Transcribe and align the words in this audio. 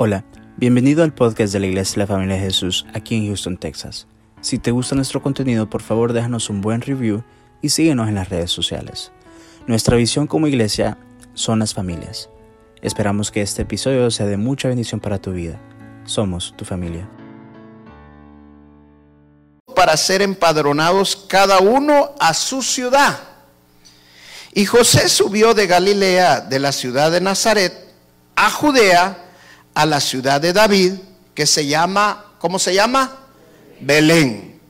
Hola, 0.00 0.24
bienvenido 0.56 1.02
al 1.02 1.12
podcast 1.12 1.52
de 1.52 1.58
la 1.58 1.66
Iglesia 1.66 1.94
de 1.94 1.98
la 1.98 2.06
Familia 2.06 2.36
de 2.36 2.42
Jesús 2.42 2.86
aquí 2.94 3.16
en 3.16 3.26
Houston, 3.26 3.56
Texas. 3.56 4.06
Si 4.40 4.60
te 4.60 4.70
gusta 4.70 4.94
nuestro 4.94 5.20
contenido, 5.20 5.68
por 5.68 5.82
favor 5.82 6.12
déjanos 6.12 6.50
un 6.50 6.60
buen 6.60 6.82
review 6.82 7.24
y 7.62 7.70
síguenos 7.70 8.06
en 8.06 8.14
las 8.14 8.28
redes 8.28 8.52
sociales. 8.52 9.10
Nuestra 9.66 9.96
visión 9.96 10.28
como 10.28 10.46
iglesia 10.46 10.98
son 11.34 11.58
las 11.58 11.74
familias. 11.74 12.30
Esperamos 12.80 13.32
que 13.32 13.42
este 13.42 13.62
episodio 13.62 14.08
sea 14.12 14.26
de 14.26 14.36
mucha 14.36 14.68
bendición 14.68 15.00
para 15.00 15.18
tu 15.18 15.32
vida. 15.32 15.58
Somos 16.04 16.54
tu 16.56 16.64
familia. 16.64 17.08
Para 19.74 19.96
ser 19.96 20.22
empadronados 20.22 21.26
cada 21.28 21.58
uno 21.58 22.14
a 22.20 22.34
su 22.34 22.62
ciudad. 22.62 23.18
Y 24.54 24.64
José 24.64 25.08
subió 25.08 25.54
de 25.54 25.66
Galilea, 25.66 26.42
de 26.42 26.60
la 26.60 26.70
ciudad 26.70 27.10
de 27.10 27.20
Nazaret, 27.20 27.72
a 28.36 28.48
Judea, 28.48 29.24
a 29.78 29.86
la 29.86 30.00
ciudad 30.00 30.40
de 30.40 30.52
David, 30.52 30.94
que 31.36 31.46
se 31.46 31.64
llama, 31.64 32.24
¿cómo 32.40 32.58
se 32.58 32.74
llama? 32.74 33.16
Belén, 33.78 34.60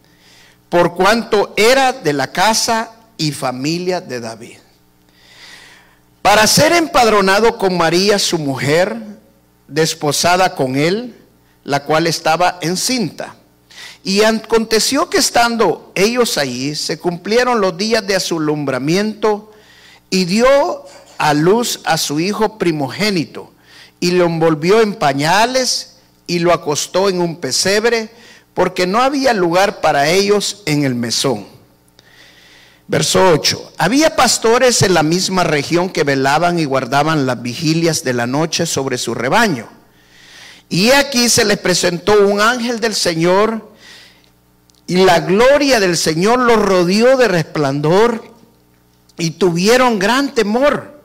por 0.68 0.94
cuanto 0.94 1.54
era 1.56 1.94
de 1.94 2.12
la 2.12 2.30
casa 2.30 2.90
y 3.16 3.32
familia 3.32 4.02
de 4.02 4.20
David. 4.20 4.58
Para 6.20 6.46
ser 6.46 6.74
empadronado 6.74 7.56
con 7.56 7.78
María, 7.78 8.18
su 8.18 8.38
mujer, 8.38 8.98
desposada 9.66 10.54
con 10.54 10.76
él, 10.76 11.16
la 11.64 11.84
cual 11.84 12.06
estaba 12.06 12.58
encinta. 12.60 13.34
Y 14.04 14.24
aconteció 14.24 15.08
que 15.08 15.16
estando 15.16 15.90
ellos 15.94 16.36
ahí, 16.36 16.74
se 16.74 16.98
cumplieron 16.98 17.62
los 17.62 17.78
días 17.78 18.06
de 18.06 18.14
alumbramiento 18.14 19.54
y 20.10 20.26
dio 20.26 20.84
a 21.16 21.32
luz 21.32 21.80
a 21.84 21.96
su 21.96 22.20
hijo 22.20 22.58
primogénito 22.58 23.54
y 24.00 24.12
lo 24.12 24.26
envolvió 24.26 24.80
en 24.80 24.94
pañales 24.94 25.96
y 26.26 26.38
lo 26.38 26.52
acostó 26.52 27.08
en 27.08 27.20
un 27.20 27.36
pesebre, 27.36 28.10
porque 28.54 28.86
no 28.86 29.00
había 29.00 29.32
lugar 29.32 29.80
para 29.80 30.08
ellos 30.08 30.62
en 30.66 30.84
el 30.84 30.94
mesón. 30.94 31.46
Verso 32.86 33.32
8. 33.32 33.72
Había 33.78 34.16
pastores 34.16 34.82
en 34.82 34.94
la 34.94 35.02
misma 35.02 35.44
región 35.44 35.90
que 35.90 36.04
velaban 36.04 36.58
y 36.58 36.64
guardaban 36.64 37.26
las 37.26 37.40
vigilias 37.42 38.02
de 38.02 38.14
la 38.14 38.26
noche 38.26 38.64
sobre 38.64 38.96
su 38.96 39.14
rebaño. 39.14 39.68
Y 40.70 40.90
aquí 40.90 41.28
se 41.28 41.44
les 41.44 41.58
presentó 41.58 42.26
un 42.26 42.40
ángel 42.40 42.80
del 42.80 42.94
Señor 42.94 43.70
y 44.86 44.96
la 44.96 45.20
gloria 45.20 45.80
del 45.80 45.98
Señor 45.98 46.38
los 46.38 46.56
rodeó 46.56 47.18
de 47.18 47.28
resplandor 47.28 48.24
y 49.18 49.32
tuvieron 49.32 49.98
gran 49.98 50.34
temor. 50.34 51.02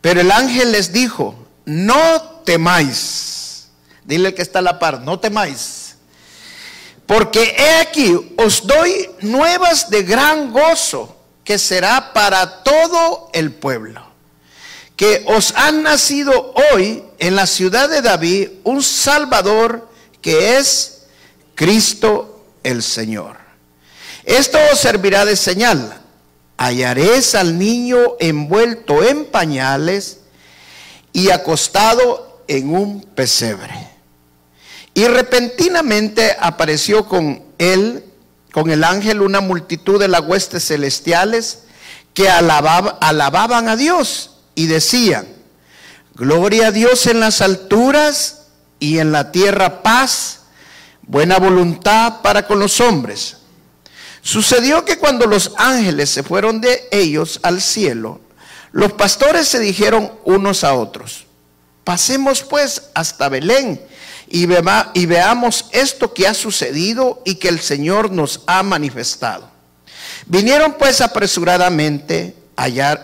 Pero 0.00 0.20
el 0.20 0.30
ángel 0.30 0.70
les 0.70 0.92
dijo, 0.92 1.34
no 1.64 2.42
temáis. 2.44 3.68
Dile 4.04 4.34
que 4.34 4.42
está 4.42 4.58
a 4.58 4.62
la 4.62 4.78
par, 4.78 5.00
no 5.00 5.18
temáis. 5.18 5.94
Porque 7.06 7.54
he 7.58 7.80
aquí, 7.80 8.34
os 8.36 8.66
doy 8.66 9.10
nuevas 9.20 9.90
de 9.90 10.02
gran 10.02 10.52
gozo, 10.52 11.16
que 11.44 11.58
será 11.58 12.12
para 12.12 12.62
todo 12.62 13.30
el 13.32 13.52
pueblo. 13.52 14.02
Que 14.96 15.24
os 15.26 15.52
han 15.56 15.82
nacido 15.82 16.54
hoy 16.72 17.02
en 17.18 17.36
la 17.36 17.46
ciudad 17.46 17.88
de 17.88 18.02
David 18.02 18.48
un 18.64 18.82
Salvador 18.82 19.88
que 20.20 20.58
es 20.58 21.02
Cristo 21.54 22.44
el 22.62 22.82
Señor. 22.82 23.36
Esto 24.24 24.58
os 24.72 24.78
servirá 24.78 25.24
de 25.24 25.36
señal. 25.36 26.00
Hallaréis 26.56 27.34
al 27.34 27.58
niño 27.58 27.98
envuelto 28.20 29.02
en 29.02 29.24
pañales 29.24 30.21
y 31.12 31.30
acostado 31.30 32.44
en 32.48 32.74
un 32.74 33.02
pesebre. 33.02 33.88
Y 34.94 35.06
repentinamente 35.06 36.36
apareció 36.38 37.06
con 37.06 37.42
él, 37.58 38.04
con 38.52 38.70
el 38.70 38.84
ángel, 38.84 39.22
una 39.22 39.40
multitud 39.40 39.98
de 39.98 40.08
las 40.08 40.22
huestes 40.22 40.66
celestiales 40.66 41.64
que 42.14 42.28
alababan 42.28 43.68
a 43.68 43.76
Dios 43.76 44.36
y 44.54 44.66
decían, 44.66 45.26
gloria 46.14 46.68
a 46.68 46.72
Dios 46.72 47.06
en 47.06 47.20
las 47.20 47.40
alturas 47.40 48.48
y 48.78 48.98
en 48.98 49.12
la 49.12 49.32
tierra 49.32 49.82
paz, 49.82 50.40
buena 51.02 51.38
voluntad 51.38 52.20
para 52.20 52.46
con 52.46 52.58
los 52.58 52.80
hombres. 52.80 53.38
Sucedió 54.20 54.84
que 54.84 54.98
cuando 54.98 55.26
los 55.26 55.52
ángeles 55.56 56.10
se 56.10 56.22
fueron 56.22 56.60
de 56.60 56.88
ellos 56.90 57.40
al 57.42 57.60
cielo, 57.60 58.20
los 58.72 58.92
pastores 58.92 59.48
se 59.48 59.58
dijeron 59.58 60.10
unos 60.24 60.64
a 60.64 60.74
otros, 60.74 61.26
pasemos 61.84 62.42
pues 62.42 62.90
hasta 62.94 63.28
Belén 63.28 63.80
y, 64.34 64.46
veamos 64.46 65.66
esto 65.72 66.14
que 66.14 66.26
ha 66.26 66.32
sucedido 66.32 67.20
y 67.26 67.34
que 67.34 67.48
el 67.48 67.60
Señor 67.60 68.10
nos 68.10 68.40
ha 68.46 68.62
manifestado. 68.62 69.50
Vinieron 70.24 70.74
pues 70.78 71.02
apresuradamente 71.02 72.34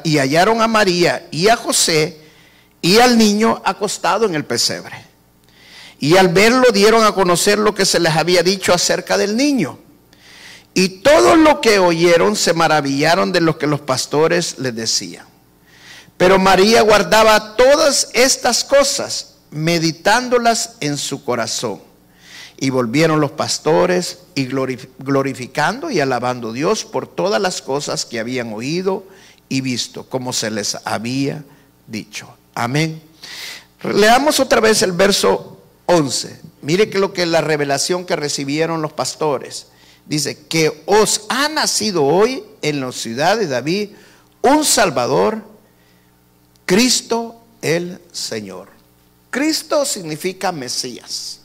y 0.05 0.17
hallaron 0.19 0.63
a 0.63 0.69
María 0.69 1.27
y 1.31 1.49
a 1.49 1.57
José 1.57 2.19
y 2.81 2.99
al 2.99 3.19
niño 3.19 3.61
acostado 3.65 4.25
en 4.25 4.35
el 4.35 4.47
pesebre. 4.47 5.05
Y 6.01 6.17
al 6.17 6.29
verlo 6.29 6.71
dieron 6.73 7.05
a 7.05 7.13
conocer 7.13 7.59
lo 7.59 7.75
que 7.75 7.85
se 7.85 8.01
les 8.01 8.17
había 8.17 8.43
dicho 8.43 8.73
acerca 8.73 9.19
del 9.19 9.37
niño. 9.37 9.79
Y 10.73 11.01
todos 11.01 11.37
lo 11.37 11.61
que 11.61 11.79
oyeron 11.79 12.37
se 12.37 12.55
maravillaron 12.55 13.33
de 13.33 13.43
lo 13.43 13.59
que 13.59 13.67
los 13.67 13.81
pastores 13.81 14.59
les 14.59 14.75
decían. 14.75 15.27
Pero 16.19 16.39
María 16.39 16.83
guardaba 16.83 17.57
todas 17.57 18.11
estas 18.13 18.65
cosas, 18.65 19.37
meditándolas 19.51 20.75
en 20.81 20.99
su 20.99 21.25
corazón. 21.25 21.81
Y 22.61 22.71
volvieron 22.71 23.21
los 23.21 23.31
pastores 23.31 24.19
y 24.35 24.47
glorificando 24.47 25.93
y 25.93 26.01
alabando 26.01 26.51
a 26.51 26.53
Dios 26.53 26.85
por 26.85 27.07
todas 27.07 27.41
las 27.41 27.63
cosas 27.63 28.05
que 28.05 28.19
habían 28.19 28.53
oído 28.53 29.05
y 29.49 29.61
visto, 29.61 30.09
como 30.09 30.33
se 30.33 30.51
les 30.51 30.77
había 30.85 31.45
dicho. 31.87 32.29
Amén. 32.53 33.01
Leamos 33.85 34.41
otra 34.41 34.61
vez 34.61 34.83
el 34.83 34.91
verso 34.91 35.63
11. 35.87 36.41
Mire 36.63 36.91
que 36.91 36.99
lo 36.99 37.13
que 37.13 37.27
la 37.27 37.41
revelación 37.41 38.05
que 38.05 38.17
recibieron 38.17 38.83
los 38.83 38.93
pastores. 38.93 39.69
Dice 40.07 40.47
que 40.49 40.83
os 40.87 41.27
ha 41.29 41.49
nacido 41.49 42.05
hoy 42.05 42.43
en 42.63 42.81
la 42.81 42.91
ciudad 42.91 43.39
de 43.39 43.47
David 43.47 43.91
un 44.43 44.65
Salvador 44.65 45.45
Cristo 46.69 47.41
el 47.63 47.99
Señor. 48.13 48.69
Cristo 49.31 49.87
significa 49.87 50.53
Mesías. 50.53 51.41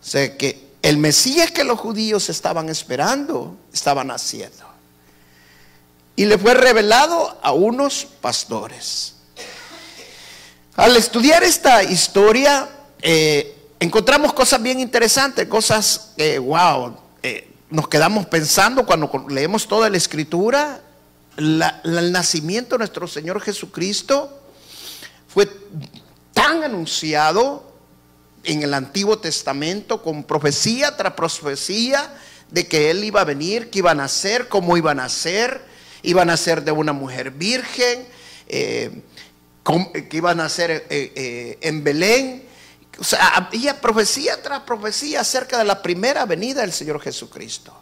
O 0.00 0.06
sea 0.06 0.38
que 0.38 0.74
el 0.80 0.96
Mesías 0.96 1.50
que 1.50 1.64
los 1.64 1.80
judíos 1.80 2.28
estaban 2.28 2.68
esperando 2.68 3.56
estaba 3.72 4.04
naciendo. 4.04 4.64
Y 6.14 6.26
le 6.26 6.38
fue 6.38 6.54
revelado 6.54 7.36
a 7.42 7.50
unos 7.50 8.06
pastores. 8.20 9.14
Al 10.76 10.96
estudiar 10.96 11.42
esta 11.42 11.82
historia, 11.82 12.68
eh, 13.00 13.56
encontramos 13.80 14.32
cosas 14.34 14.62
bien 14.62 14.78
interesantes, 14.78 15.48
cosas 15.48 16.12
que, 16.16 16.38
wow, 16.38 16.96
eh, 17.24 17.52
nos 17.70 17.88
quedamos 17.88 18.26
pensando 18.26 18.86
cuando 18.86 19.26
leemos 19.28 19.66
toda 19.66 19.90
la 19.90 19.96
escritura 19.96 20.80
el 21.36 22.12
nacimiento 22.12 22.74
de 22.74 22.78
nuestro 22.78 23.06
Señor 23.08 23.40
Jesucristo 23.40 24.40
fue 25.28 25.48
tan 26.32 26.62
anunciado 26.62 27.72
en 28.44 28.62
el 28.62 28.74
Antiguo 28.74 29.18
Testamento 29.18 30.02
con 30.02 30.24
profecía 30.24 30.96
tras 30.96 31.12
profecía 31.14 32.14
de 32.50 32.66
que 32.66 32.90
Él 32.90 33.04
iba 33.04 33.22
a 33.22 33.24
venir, 33.24 33.70
que 33.70 33.78
iba 33.78 33.92
a 33.92 33.94
nacer, 33.94 34.48
cómo 34.48 34.76
iba 34.76 34.90
a 34.90 34.94
nacer, 34.94 35.62
iba 36.02 36.22
a 36.22 36.24
nacer 36.24 36.64
de 36.64 36.72
una 36.72 36.92
mujer 36.92 37.30
virgen, 37.30 38.06
eh, 38.46 39.02
que 40.10 40.16
iba 40.16 40.32
a 40.32 40.34
nacer 40.34 40.70
eh, 40.70 40.84
eh, 40.90 41.58
en 41.62 41.82
Belén. 41.82 42.44
O 42.98 43.04
sea, 43.04 43.28
había 43.28 43.80
profecía 43.80 44.42
tras 44.42 44.60
profecía 44.60 45.20
acerca 45.20 45.56
de 45.56 45.64
la 45.64 45.80
primera 45.80 46.26
venida 46.26 46.60
del 46.60 46.72
Señor 46.72 47.00
Jesucristo. 47.00 47.72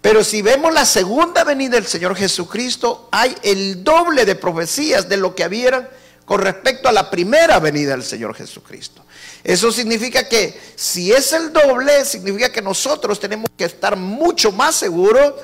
Pero 0.00 0.24
si 0.24 0.40
vemos 0.40 0.72
la 0.72 0.86
segunda 0.86 1.44
venida 1.44 1.76
del 1.76 1.86
Señor 1.86 2.16
Jesucristo, 2.16 3.08
hay 3.12 3.36
el 3.42 3.84
doble 3.84 4.24
de 4.24 4.34
profecías 4.34 5.08
de 5.08 5.18
lo 5.18 5.34
que 5.34 5.44
había 5.44 5.90
con 6.24 6.40
respecto 6.40 6.88
a 6.88 6.92
la 6.92 7.10
primera 7.10 7.58
venida 7.58 7.90
del 7.90 8.04
Señor 8.04 8.34
Jesucristo. 8.34 9.04
Eso 9.44 9.70
significa 9.72 10.28
que 10.28 10.58
si 10.76 11.12
es 11.12 11.32
el 11.32 11.52
doble, 11.52 12.04
significa 12.04 12.50
que 12.50 12.62
nosotros 12.62 13.20
tenemos 13.20 13.50
que 13.56 13.64
estar 13.64 13.96
mucho 13.96 14.52
más 14.52 14.76
seguros 14.76 15.34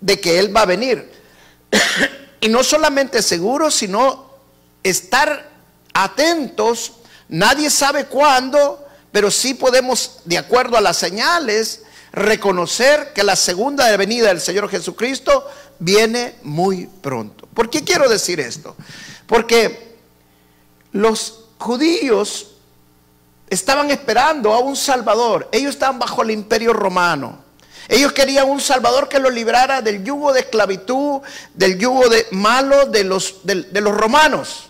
de 0.00 0.20
que 0.20 0.38
Él 0.38 0.54
va 0.54 0.62
a 0.62 0.66
venir. 0.66 1.10
y 2.40 2.48
no 2.48 2.62
solamente 2.62 3.22
seguros, 3.22 3.74
sino 3.74 4.30
estar 4.82 5.50
atentos. 5.92 6.92
Nadie 7.28 7.70
sabe 7.70 8.06
cuándo, 8.06 8.86
pero 9.10 9.30
sí 9.30 9.54
podemos, 9.54 10.20
de 10.24 10.38
acuerdo 10.38 10.76
a 10.76 10.80
las 10.80 10.98
señales, 10.98 11.82
reconocer 12.12 13.12
que 13.12 13.22
la 13.22 13.36
segunda 13.36 13.94
venida 13.96 14.28
del 14.28 14.40
Señor 14.40 14.68
Jesucristo 14.68 15.46
viene 15.78 16.36
muy 16.42 16.86
pronto. 16.86 17.46
¿Por 17.54 17.70
qué 17.70 17.84
quiero 17.84 18.08
decir 18.08 18.40
esto? 18.40 18.76
Porque 19.26 19.96
los 20.92 21.44
judíos 21.58 22.54
estaban 23.50 23.90
esperando 23.90 24.52
a 24.52 24.60
un 24.60 24.76
Salvador. 24.76 25.48
Ellos 25.52 25.74
estaban 25.74 25.98
bajo 25.98 26.22
el 26.22 26.30
imperio 26.30 26.72
romano. 26.72 27.46
Ellos 27.88 28.12
querían 28.12 28.48
un 28.48 28.60
Salvador 28.60 29.08
que 29.08 29.18
los 29.18 29.32
librara 29.32 29.80
del 29.80 30.04
yugo 30.04 30.32
de 30.32 30.40
esclavitud, 30.40 31.22
del 31.54 31.78
yugo 31.78 32.08
de 32.08 32.26
malo 32.32 32.86
de 32.86 33.04
los, 33.04 33.36
de, 33.44 33.62
de 33.62 33.80
los 33.80 33.96
romanos. 33.96 34.68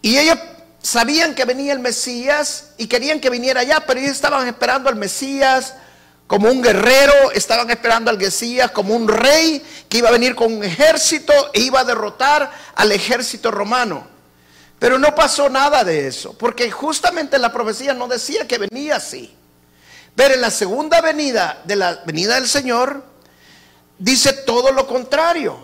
Y 0.00 0.18
ellos 0.18 0.38
sabían 0.80 1.34
que 1.34 1.44
venía 1.44 1.72
el 1.72 1.80
Mesías 1.80 2.70
y 2.78 2.86
querían 2.86 3.20
que 3.20 3.30
viniera 3.30 3.60
allá, 3.60 3.84
pero 3.86 4.00
ellos 4.00 4.12
estaban 4.12 4.46
esperando 4.46 4.88
al 4.88 4.96
Mesías 4.96 5.74
como 6.32 6.50
un 6.50 6.62
guerrero, 6.62 7.30
estaban 7.32 7.68
esperando 7.68 8.10
al 8.10 8.16
Mesías 8.16 8.70
como 8.70 8.94
un 8.94 9.06
rey 9.06 9.62
que 9.86 9.98
iba 9.98 10.08
a 10.08 10.12
venir 10.12 10.34
con 10.34 10.50
un 10.50 10.64
ejército 10.64 11.34
e 11.52 11.60
iba 11.60 11.80
a 11.80 11.84
derrotar 11.84 12.50
al 12.74 12.90
ejército 12.90 13.50
romano. 13.50 14.06
Pero 14.78 14.98
no 14.98 15.14
pasó 15.14 15.50
nada 15.50 15.84
de 15.84 16.06
eso, 16.06 16.32
porque 16.32 16.70
justamente 16.70 17.38
la 17.38 17.52
profecía 17.52 17.92
no 17.92 18.08
decía 18.08 18.48
que 18.48 18.56
venía 18.56 18.96
así. 18.96 19.36
Pero 20.16 20.32
en 20.32 20.40
la 20.40 20.50
segunda 20.50 21.02
venida 21.02 21.60
de 21.64 21.76
la 21.76 22.00
venida 22.06 22.36
del 22.36 22.48
Señor, 22.48 23.04
dice 23.98 24.32
todo 24.32 24.72
lo 24.72 24.86
contrario. 24.86 25.58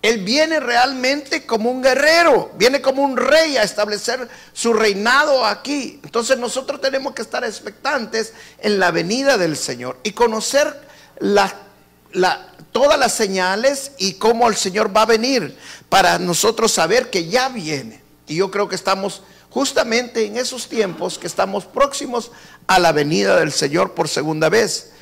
Él 0.00 0.22
viene 0.22 0.60
realmente 0.60 1.44
como 1.44 1.70
un 1.70 1.82
guerrero, 1.82 2.52
viene 2.56 2.80
como 2.80 3.02
un 3.02 3.16
rey 3.16 3.56
a 3.56 3.64
establecer 3.64 4.28
su 4.52 4.72
reinado 4.72 5.44
aquí. 5.44 5.98
Entonces 6.04 6.38
nosotros 6.38 6.80
tenemos 6.80 7.14
que 7.14 7.22
estar 7.22 7.42
expectantes 7.44 8.32
en 8.60 8.78
la 8.78 8.92
venida 8.92 9.36
del 9.36 9.56
Señor 9.56 9.98
y 10.04 10.12
conocer 10.12 10.72
todas 12.70 12.98
las 12.98 13.12
señales 13.12 13.92
y 13.98 14.14
cómo 14.14 14.48
el 14.48 14.54
Señor 14.54 14.96
va 14.96 15.02
a 15.02 15.06
venir 15.06 15.58
para 15.88 16.18
nosotros 16.20 16.70
saber 16.70 17.10
que 17.10 17.26
ya 17.26 17.48
viene. 17.48 18.00
Y 18.28 18.36
yo 18.36 18.52
creo 18.52 18.68
que 18.68 18.76
estamos 18.76 19.22
justamente 19.50 20.26
en 20.26 20.36
esos 20.36 20.68
tiempos 20.68 21.18
que 21.18 21.26
estamos 21.26 21.64
próximos 21.64 22.30
a 22.68 22.78
la 22.78 22.92
venida 22.92 23.36
del 23.36 23.50
Señor 23.50 23.94
por 23.94 24.08
segunda 24.08 24.48
vez. 24.48 24.92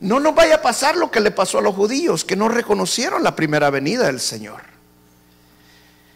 No 0.00 0.20
nos 0.20 0.34
vaya 0.34 0.56
a 0.56 0.62
pasar 0.62 0.96
lo 0.96 1.10
que 1.10 1.20
le 1.20 1.30
pasó 1.30 1.58
a 1.58 1.62
los 1.62 1.74
judíos, 1.74 2.24
que 2.24 2.36
no 2.36 2.48
reconocieron 2.48 3.22
la 3.22 3.34
primera 3.34 3.70
venida 3.70 4.06
del 4.06 4.20
Señor. 4.20 4.62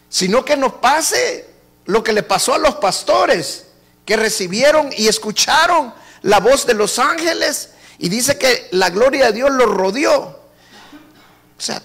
Sino 0.09 0.45
que 0.45 0.55
nos 0.55 0.73
pase 0.73 1.49
lo 1.85 2.03
que 2.03 2.13
le 2.13 2.23
pasó 2.23 2.53
a 2.53 2.59
los 2.59 2.75
pastores, 2.75 3.67
que 4.05 4.15
recibieron 4.15 4.89
y 4.95 5.07
escucharon 5.07 5.93
la 6.21 6.39
voz 6.39 6.65
de 6.65 6.73
los 6.73 6.99
ángeles 6.99 7.71
y 7.97 8.09
dice 8.09 8.37
que 8.37 8.67
la 8.71 8.89
gloria 8.89 9.27
de 9.27 9.33
Dios 9.33 9.51
los 9.51 9.69
rodeó. 9.69 10.13
O 10.13 11.61
sea, 11.61 11.81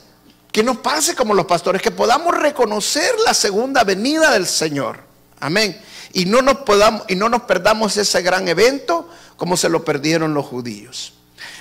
que 0.52 0.62
nos 0.62 0.78
pase 0.78 1.14
como 1.14 1.34
los 1.34 1.46
pastores, 1.46 1.82
que 1.82 1.90
podamos 1.90 2.36
reconocer 2.36 3.14
la 3.24 3.34
segunda 3.34 3.84
venida 3.84 4.32
del 4.32 4.46
Señor. 4.46 5.00
Amén. 5.40 5.80
Y 6.12 6.24
no 6.24 6.42
nos 6.42 6.58
podamos 6.58 7.02
y 7.08 7.16
no 7.16 7.28
nos 7.28 7.42
perdamos 7.42 7.96
ese 7.96 8.22
gran 8.22 8.48
evento 8.48 9.08
como 9.36 9.56
se 9.56 9.68
lo 9.68 9.84
perdieron 9.84 10.34
los 10.34 10.46
judíos. 10.46 11.17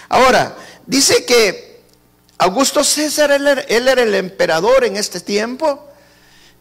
Ahora, 0.09 0.56
dice 0.86 1.25
que 1.25 1.81
Augusto 2.38 2.83
César, 2.83 3.31
él 3.31 3.48
era, 3.88 4.01
el 4.01 4.13
emperador 4.13 4.86
en 4.86 4.95
este 4.95 5.19
tiempo, 5.19 5.83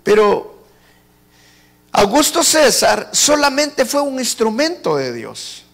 pero 0.02 0.64
Augusto 1.92 2.42
César 2.42 3.10
solamente 3.12 3.84
fue 3.84 4.00
un 4.00 4.18
instrumento 4.18 4.96
de 4.96 5.12
Dios. 5.12 5.64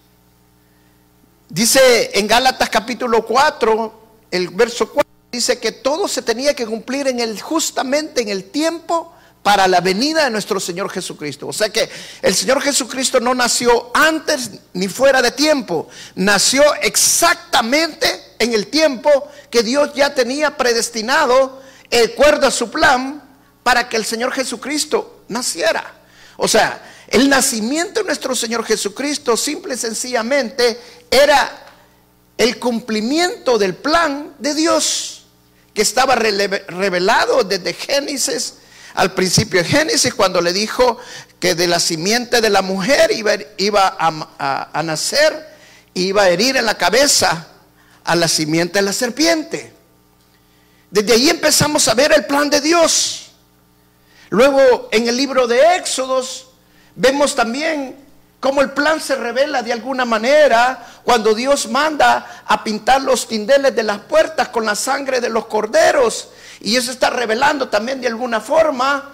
Dice 1.49 2.11
en 2.17 2.27
Gálatas 2.27 2.69
capítulo 2.69 3.25
4, 3.25 4.01
el 4.31 4.49
verso 4.49 4.89
4 4.91 5.09
dice 5.31 5.59
que 5.59 5.71
todo 5.71 6.07
se 6.07 6.21
tenía 6.21 6.55
que 6.55 6.65
cumplir 6.65 7.07
en 7.07 7.19
el, 7.19 7.39
justamente 7.41 8.21
en 8.21 8.29
el 8.29 8.45
tiempo 8.45 9.13
para 9.43 9.67
la 9.67 9.81
venida 9.81 10.23
de 10.23 10.29
nuestro 10.29 10.59
Señor 10.59 10.89
Jesucristo. 10.89 11.47
O 11.47 11.53
sea 11.53 11.69
que 11.69 11.89
el 12.21 12.33
Señor 12.33 12.61
Jesucristo 12.61 13.19
no 13.19 13.35
nació 13.35 13.91
antes 13.93 14.51
ni 14.71 14.87
fuera 14.87 15.21
de 15.21 15.31
tiempo, 15.31 15.89
nació 16.15 16.63
exactamente 16.75 18.07
en 18.39 18.53
el 18.53 18.67
tiempo 18.67 19.09
que 19.51 19.61
Dios 19.61 19.93
ya 19.93 20.15
tenía 20.15 20.57
predestinado, 20.57 21.61
de 21.91 22.05
acuerdo 22.05 22.47
a 22.47 22.51
su 22.51 22.71
plan, 22.71 23.21
para 23.61 23.87
que 23.87 23.97
el 23.97 24.05
Señor 24.05 24.31
Jesucristo 24.31 25.23
naciera. 25.27 25.93
O 26.37 26.47
sea, 26.47 26.81
el 27.07 27.29
nacimiento 27.29 27.99
de 27.99 28.07
nuestro 28.07 28.35
Señor 28.35 28.65
Jesucristo 28.65 29.37
simple 29.37 29.75
y 29.75 29.77
sencillamente 29.77 30.79
era 31.11 31.67
el 32.37 32.57
cumplimiento 32.57 33.57
del 33.57 33.75
plan 33.75 34.33
de 34.39 34.55
Dios 34.55 35.25
que 35.73 35.81
estaba 35.81 36.15
revelado 36.15 37.43
desde 37.43 37.73
Génesis 37.73 38.55
al 38.93 39.13
principio 39.13 39.61
de 39.61 39.69
Génesis 39.69 40.13
cuando 40.13 40.41
le 40.41 40.53
dijo 40.53 40.97
que 41.39 41.55
de 41.55 41.67
la 41.67 41.79
simiente 41.79 42.41
de 42.41 42.49
la 42.49 42.61
mujer 42.61 43.11
iba, 43.11 43.33
iba 43.57 43.95
a, 43.99 44.69
a, 44.73 44.83
nacer, 44.83 45.47
iba 45.93 46.23
a 46.23 46.29
herir 46.29 46.57
en 46.57 46.65
la 46.65 46.77
cabeza 46.77 47.47
a 48.03 48.15
la 48.15 48.27
simiente 48.27 48.79
de 48.79 48.83
la 48.83 48.93
serpiente. 48.93 49.73
Desde 50.89 51.13
ahí 51.13 51.29
empezamos 51.29 51.87
a 51.87 51.95
ver 51.95 52.13
el 52.13 52.25
plan 52.25 52.49
de 52.49 52.61
Dios. 52.61 53.31
Luego 54.29 54.89
en 54.91 55.07
el 55.07 55.17
libro 55.17 55.47
de 55.47 55.75
Éxodos 55.75 56.47
vemos 56.95 57.35
también 57.35 58.03
como 58.43 58.61
el 58.61 58.71
plan 58.71 58.99
se 58.99 59.15
revela 59.15 59.63
de 59.63 59.71
alguna 59.71 60.03
manera 60.03 60.85
cuando 61.05 61.33
Dios 61.33 61.69
manda 61.69 62.43
a 62.45 62.61
pintar 62.61 63.01
los 63.01 63.25
tindeles 63.25 63.73
de 63.73 63.83
las 63.83 63.99
puertas 63.99 64.49
con 64.49 64.65
la 64.65 64.75
sangre 64.75 65.21
de 65.21 65.29
los 65.29 65.45
corderos. 65.45 66.27
Y 66.63 66.77
eso 66.77 66.91
está 66.91 67.09
revelando 67.09 67.67
también 67.67 68.01
de 68.01 68.07
alguna 68.07 68.39
forma 68.39 69.11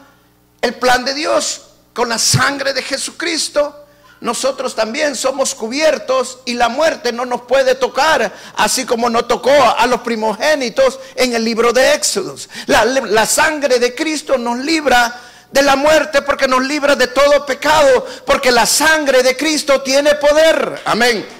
el 0.61 0.75
plan 0.75 1.03
de 1.03 1.15
Dios 1.15 1.61
con 1.93 2.07
la 2.07 2.19
sangre 2.19 2.73
de 2.73 2.83
Jesucristo. 2.83 3.87
Nosotros 4.21 4.75
también 4.75 5.15
somos 5.15 5.55
cubiertos 5.55 6.39
y 6.45 6.53
la 6.53 6.69
muerte 6.69 7.11
no 7.11 7.25
nos 7.25 7.41
puede 7.41 7.73
tocar, 7.73 8.31
así 8.55 8.85
como 8.85 9.09
no 9.09 9.25
tocó 9.25 9.51
a 9.51 9.87
los 9.87 10.01
primogénitos 10.01 10.99
en 11.15 11.33
el 11.33 11.43
libro 11.43 11.73
de 11.73 11.93
Éxodos. 11.93 12.49
La, 12.67 12.85
la 12.85 13.25
sangre 13.25 13.79
de 13.79 13.95
Cristo 13.95 14.37
nos 14.37 14.59
libra 14.59 15.19
de 15.51 15.63
la 15.63 15.75
muerte 15.75 16.21
porque 16.21 16.47
nos 16.47 16.63
libra 16.63 16.95
de 16.95 17.07
todo 17.07 17.45
pecado, 17.47 18.05
porque 18.25 18.51
la 18.51 18.67
sangre 18.67 19.23
de 19.23 19.35
Cristo 19.35 19.81
tiene 19.81 20.13
poder. 20.15 20.83
Amén. 20.85 21.38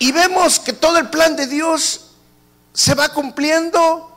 Y 0.00 0.12
vemos 0.12 0.58
que 0.58 0.72
todo 0.72 0.96
el 0.96 1.10
plan 1.10 1.36
de 1.36 1.46
Dios 1.46 2.12
se 2.72 2.94
va 2.94 3.10
cumpliendo, 3.10 4.10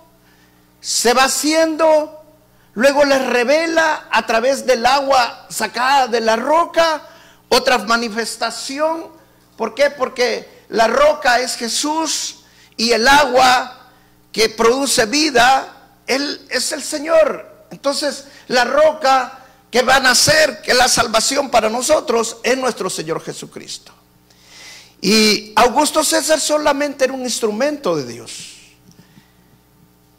se 0.79 1.13
va 1.13 1.25
haciendo, 1.25 2.23
luego 2.73 3.03
les 3.03 3.23
revela 3.27 4.07
a 4.09 4.25
través 4.25 4.65
del 4.65 4.85
agua 4.85 5.45
sacada 5.49 6.07
de 6.07 6.21
la 6.21 6.37
roca 6.37 7.01
otra 7.49 7.79
manifestación. 7.79 9.09
¿Por 9.57 9.75
qué? 9.75 9.89
Porque 9.89 10.63
la 10.69 10.87
roca 10.87 11.41
es 11.41 11.57
Jesús 11.57 12.45
y 12.77 12.93
el 12.93 13.05
agua 13.05 13.89
que 14.31 14.47
produce 14.47 15.05
vida, 15.05 15.67
Él 16.07 16.47
es 16.49 16.71
el 16.71 16.81
Señor. 16.81 17.65
Entonces, 17.71 18.23
la 18.47 18.63
roca 18.63 19.37
que 19.69 19.81
va 19.81 19.97
a 19.97 19.99
nacer, 19.99 20.61
que 20.61 20.71
es 20.71 20.77
la 20.77 20.87
salvación 20.87 21.51
para 21.51 21.69
nosotros, 21.69 22.37
es 22.41 22.57
nuestro 22.57 22.89
Señor 22.89 23.21
Jesucristo. 23.21 23.91
Y 25.05 25.51
Augusto 25.57 26.01
César 26.01 26.39
solamente 26.39 27.03
era 27.03 27.11
un 27.11 27.23
instrumento 27.23 27.97
de 27.97 28.05
Dios. 28.05 28.53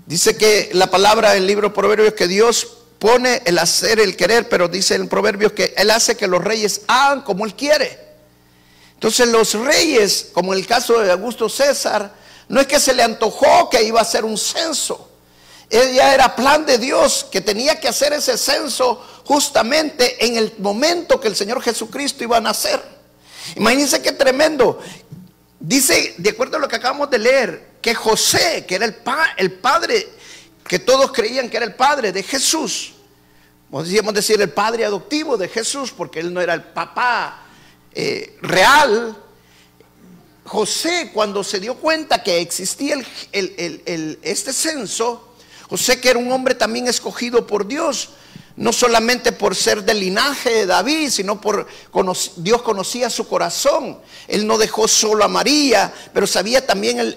Dice 0.05 0.37
que 0.37 0.69
la 0.75 0.91
palabra 0.91 1.33
del 1.33 1.47
libro 1.47 1.73
Proverbios 1.73 2.13
que 2.13 2.29
Dios 2.29 2.69
pone 2.99 3.41
el 3.47 3.59
hacer, 3.59 3.99
el 3.99 4.15
querer, 4.15 4.47
pero 4.51 4.69
dice 4.69 4.95
en 4.95 5.09
Proverbios 5.09 5.53
que 5.53 5.73
Él 5.79 5.91
hace 5.91 6.19
que 6.19 6.27
los 6.27 6.45
reyes 6.45 6.83
hagan 6.87 7.23
como 7.23 7.47
Él 7.47 7.55
quiere. 7.55 7.99
Entonces 8.93 9.27
los 9.29 9.55
reyes, 9.55 10.29
como 10.35 10.53
en 10.53 10.61
el 10.61 10.67
caso 10.67 10.99
de 11.01 11.11
Augusto 11.11 11.49
César, 11.49 12.15
no 12.51 12.61
es 12.61 12.67
que 12.67 12.79
se 12.79 12.93
le 12.93 13.03
antojó 13.03 13.71
que 13.71 13.83
iba 13.83 14.01
a 14.01 14.03
hacer 14.03 14.23
un 14.23 14.37
censo. 14.37 15.09
Ella 15.71 16.13
era 16.13 16.37
plan 16.37 16.67
de 16.67 16.77
Dios 16.77 17.27
que 17.33 17.41
tenía 17.41 17.81
que 17.81 17.89
hacer 17.89 18.13
ese 18.13 18.37
censo 18.37 19.03
justamente 19.25 20.27
en 20.27 20.37
el 20.37 20.53
momento 20.59 21.19
que 21.19 21.29
el 21.29 21.37
Señor 21.37 21.63
Jesucristo 21.63 22.23
iba 22.23 22.37
a 22.37 22.43
nacer. 22.43 22.94
Imagínense 23.57 24.03
qué 24.03 24.13
tremendo. 24.13 24.81
Dice, 25.61 26.15
de 26.19 26.31
acuerdo 26.31 26.57
a 26.57 26.61
lo 26.61 26.69
que 26.69 26.77
acabamos 26.77 27.11
de 27.11 27.19
leer, 27.19 27.75
que 27.81 27.95
José, 27.95 28.65
que 28.67 28.75
era 28.75 28.87
el, 28.87 28.97
el 29.37 29.53
padre, 29.53 30.09
que 30.67 30.79
todos 30.79 31.13
creían 31.13 31.49
que 31.49 31.57
era 31.57 31.67
el 31.67 31.75
padre 31.75 32.13
de 32.13 32.23
Jesús, 32.23 32.95
podríamos 33.71 34.15
decir 34.15 34.41
el 34.41 34.51
padre 34.51 34.85
adoptivo 34.85 35.37
de 35.37 35.49
Jesús, 35.49 35.93
porque 35.93 36.21
él 36.21 36.33
no 36.33 36.41
era 36.41 36.55
el 36.55 36.63
papá 36.63 37.47
eh, 37.93 38.37
real, 38.43 39.17
José, 40.45 41.11
cuando 41.15 41.43
se 41.43 41.59
dio 41.59 41.77
cuenta 41.77 42.23
que 42.23 42.41
existía 42.41 42.97
este 43.33 44.53
censo, 44.53 45.35
José 45.69 46.01
que 46.01 46.11
era 46.11 46.19
un 46.19 46.31
hombre 46.31 46.55
también 46.55 46.87
escogido 46.87 47.47
por 47.47 47.67
Dios, 47.67 48.11
no 48.57 48.73
solamente 48.73 49.33
por 49.33 49.57
ser 49.57 49.83
del 49.83 50.01
linaje 50.01 50.51
de 50.51 50.67
David, 50.67 51.11
sino 51.11 51.41
por 51.41 51.67
Dios 52.37 52.63
conocía 52.63 53.11
su 53.11 53.27
corazón. 53.27 53.99
Él 54.29 54.47
no 54.47 54.59
dejó 54.59 54.87
solo 54.87 55.25
a 55.25 55.29
María, 55.29 55.93
pero 56.13 56.27
sabía 56.27 56.65
también 56.65 57.17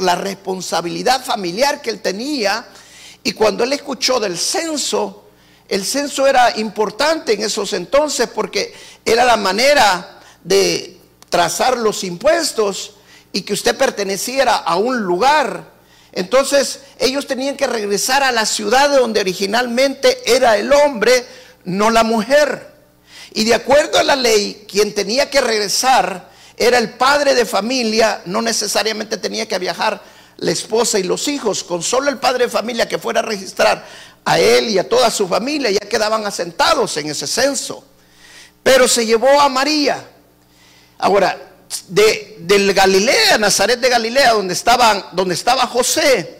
la 0.00 0.14
responsabilidad 0.14 1.24
familiar 1.24 1.82
que 1.82 1.90
él 1.90 2.00
tenía. 2.00 2.66
Y 3.22 3.32
cuando 3.32 3.64
él 3.64 3.72
escuchó 3.74 4.18
del 4.20 4.38
censo, 4.38 5.24
el 5.68 5.84
censo 5.84 6.26
era 6.26 6.58
importante 6.58 7.34
en 7.34 7.42
esos 7.42 7.74
entonces 7.74 8.28
porque 8.28 8.74
era 9.04 9.24
la 9.24 9.36
manera 9.36 10.20
de 10.42 10.98
trazar 11.28 11.76
los 11.76 12.04
impuestos 12.04 12.94
y 13.32 13.42
que 13.42 13.52
usted 13.52 13.76
perteneciera 13.76 14.56
a 14.56 14.76
un 14.76 15.00
lugar. 15.00 15.79
Entonces 16.12 16.80
ellos 16.98 17.26
tenían 17.26 17.56
que 17.56 17.66
regresar 17.66 18.22
a 18.22 18.32
la 18.32 18.46
ciudad 18.46 18.90
de 18.90 18.98
donde 18.98 19.20
originalmente 19.20 20.18
era 20.26 20.56
el 20.56 20.72
hombre, 20.72 21.24
no 21.64 21.90
la 21.90 22.02
mujer. 22.02 22.68
Y 23.32 23.44
de 23.44 23.54
acuerdo 23.54 23.98
a 23.98 24.02
la 24.02 24.16
ley, 24.16 24.66
quien 24.68 24.92
tenía 24.94 25.30
que 25.30 25.40
regresar 25.40 26.28
era 26.56 26.78
el 26.78 26.90
padre 26.90 27.34
de 27.34 27.46
familia, 27.46 28.22
no 28.26 28.42
necesariamente 28.42 29.16
tenía 29.16 29.46
que 29.46 29.58
viajar 29.58 30.02
la 30.38 30.50
esposa 30.50 30.98
y 30.98 31.04
los 31.04 31.28
hijos, 31.28 31.62
con 31.62 31.82
solo 31.82 32.10
el 32.10 32.18
padre 32.18 32.46
de 32.46 32.50
familia 32.50 32.88
que 32.88 32.98
fuera 32.98 33.20
a 33.20 33.22
registrar 33.22 33.86
a 34.24 34.38
él 34.38 34.70
y 34.70 34.78
a 34.78 34.88
toda 34.88 35.10
su 35.10 35.28
familia, 35.28 35.70
ya 35.70 35.80
quedaban 35.80 36.26
asentados 36.26 36.96
en 36.96 37.10
ese 37.10 37.26
censo. 37.26 37.84
Pero 38.62 38.88
se 38.88 39.06
llevó 39.06 39.40
a 39.40 39.48
María. 39.48 40.04
Ahora, 40.98 41.49
de, 41.88 42.36
del 42.40 42.72
Galilea, 42.72 43.38
Nazaret 43.38 43.80
de 43.80 43.88
Galilea, 43.88 44.32
donde, 44.32 44.54
estaban, 44.54 45.04
donde 45.12 45.34
estaba 45.34 45.66
José, 45.66 46.38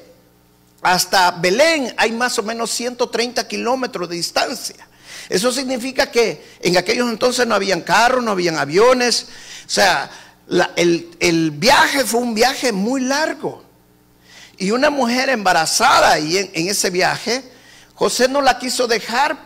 hasta 0.83 1.31
Belén 1.33 1.95
hay 1.97 2.13
más 2.13 2.39
o 2.39 2.43
menos 2.43 2.71
130 2.71 3.47
kilómetros 3.47 4.09
de 4.09 4.17
distancia. 4.17 4.89
Eso 5.29 5.53
significa 5.53 6.11
que 6.11 6.57
en 6.61 6.77
aquellos 6.77 7.09
entonces 7.09 7.47
no 7.47 7.55
habían 7.55 7.83
carros, 7.83 8.25
no 8.25 8.33
habían 8.33 8.59
aviones. 8.59 9.27
O 9.67 9.71
sea, 9.71 10.11
el, 10.75 11.51
viaje 11.53 12.05
fue 12.05 12.21
un 12.21 12.35
viaje 12.35 12.73
muy 12.73 13.03
largo. 13.03 13.63
Y 14.57 14.73
una 14.73 14.91
mujer 14.91 15.29
embarazada 15.29 16.19
y 16.19 16.39
en, 16.39 16.51
en 16.53 16.69
ese 16.69 16.91
viaje, 16.91 17.45
José 17.95 18.29
no 18.29 18.43
la 18.43 18.59
quiso 18.59 18.87
dejar 18.87 19.39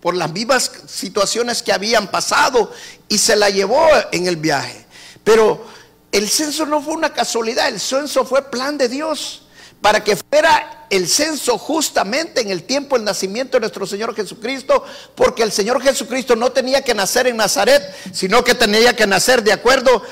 por 0.00 0.14
las 0.14 0.32
vivas 0.32 0.70
situaciones 0.86 1.62
que 1.62 1.72
habían 1.72 2.10
pasado 2.10 2.72
y 3.08 3.18
se 3.18 3.36
la 3.36 3.50
llevó 3.50 3.86
en 4.12 4.26
el 4.26 4.36
viaje. 4.36 4.79
Pero 5.24 5.64
el 6.12 6.28
censo 6.28 6.66
no 6.66 6.82
fue 6.82 6.94
una 6.94 7.12
casualidad, 7.12 7.68
el 7.68 7.80
censo 7.80 8.24
fue 8.24 8.50
plan 8.50 8.78
de 8.78 8.88
Dios 8.88 9.42
para 9.80 10.04
que 10.04 10.16
fuera 10.16 10.86
el 10.90 11.08
censo 11.08 11.56
justamente 11.56 12.40
en 12.40 12.50
el 12.50 12.64
tiempo 12.64 12.96
del 12.96 13.04
nacimiento 13.04 13.56
de 13.56 13.60
nuestro 13.60 13.86
Señor 13.86 14.14
Jesucristo, 14.14 14.84
porque 15.14 15.42
el 15.42 15.52
Señor 15.52 15.80
Jesucristo 15.82 16.36
no 16.36 16.52
tenía 16.52 16.82
que 16.82 16.94
nacer 16.94 17.28
en 17.28 17.36
Nazaret, 17.36 17.82
sino 18.12 18.44
que 18.44 18.54
tenía 18.54 18.94
que 18.94 19.06
nacer 19.06 19.42
de 19.42 19.52
acuerdo 19.52 20.02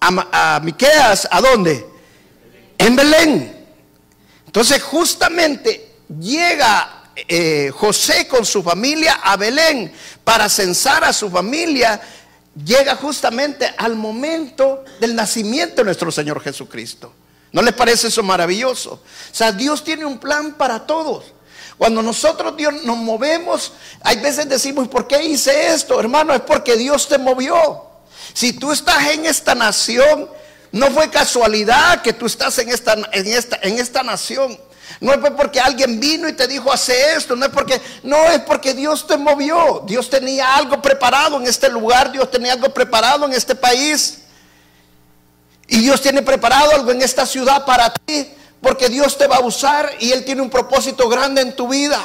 a, 0.00 0.60
Miqueas, 0.62 1.28
¿a 1.30 1.40
dónde? 1.40 1.86
En 2.78 2.96
Belén. 2.96 3.66
Entonces, 4.46 4.82
justamente 4.82 5.96
llega 6.18 7.10
eh, 7.28 7.70
José 7.74 8.26
con 8.26 8.46
su 8.46 8.62
familia 8.62 9.20
a 9.22 9.36
Belén 9.36 9.92
para 10.24 10.48
censar 10.48 11.04
a 11.04 11.12
su 11.12 11.28
familia. 11.30 12.00
Llega 12.64 12.96
justamente 12.96 13.72
al 13.76 13.94
momento 13.94 14.84
del 14.98 15.14
nacimiento 15.14 15.76
de 15.76 15.84
nuestro 15.84 16.10
Señor 16.10 16.40
Jesucristo. 16.42 17.12
¿No 17.52 17.62
les 17.62 17.74
parece 17.74 18.08
eso 18.08 18.22
maravilloso? 18.22 18.94
O 18.94 19.34
sea, 19.34 19.52
Dios 19.52 19.82
tiene 19.82 20.04
un 20.04 20.18
plan 20.18 20.54
para 20.54 20.86
todos. 20.86 21.32
Cuando 21.78 22.02
nosotros 22.02 22.56
Dios 22.56 22.84
nos 22.84 22.96
movemos, 22.96 23.72
hay 24.02 24.20
veces 24.20 24.48
decimos, 24.48 24.88
¿por 24.88 25.06
qué 25.06 25.24
hice 25.24 25.72
esto? 25.72 25.98
Hermano, 25.98 26.34
es 26.34 26.42
porque 26.42 26.76
Dios 26.76 27.08
te 27.08 27.18
movió. 27.18 27.86
Si 28.34 28.52
tú 28.52 28.70
estás 28.70 29.08
en 29.08 29.26
esta 29.26 29.54
nación, 29.54 30.28
no 30.72 30.90
fue 30.90 31.08
casualidad 31.08 32.02
que 32.02 32.12
tú 32.12 32.26
estás 32.26 32.58
en 32.58 32.68
esta, 32.68 32.96
en 33.12 33.26
esta, 33.26 33.58
en 33.62 33.78
esta 33.78 34.02
nación. 34.02 34.58
No 34.98 35.12
es 35.12 35.18
porque 35.36 35.60
alguien 35.60 36.00
vino 36.00 36.28
y 36.28 36.32
te 36.32 36.46
dijo, 36.46 36.72
hace 36.72 37.14
esto. 37.14 37.36
No 37.36 37.46
es 37.46 37.52
porque, 37.52 37.80
no 38.02 38.16
es 38.30 38.40
porque 38.40 38.74
Dios 38.74 39.06
te 39.06 39.16
movió. 39.16 39.84
Dios 39.86 40.10
tenía 40.10 40.56
algo 40.56 40.82
preparado 40.82 41.36
en 41.36 41.46
este 41.46 41.68
lugar. 41.68 42.10
Dios 42.10 42.30
tenía 42.30 42.54
algo 42.54 42.68
preparado 42.74 43.26
en 43.26 43.32
este 43.32 43.54
país. 43.54 44.20
Y 45.70 45.78
Dios 45.78 46.02
tiene 46.02 46.20
preparado 46.22 46.72
algo 46.72 46.90
en 46.90 47.00
esta 47.00 47.24
ciudad 47.24 47.64
para 47.64 47.92
ti, 47.92 48.28
porque 48.60 48.88
Dios 48.88 49.16
te 49.16 49.28
va 49.28 49.36
a 49.36 49.40
usar 49.40 49.88
y 50.00 50.10
Él 50.10 50.24
tiene 50.24 50.42
un 50.42 50.50
propósito 50.50 51.08
grande 51.08 51.42
en 51.42 51.54
tu 51.54 51.68
vida. 51.68 52.00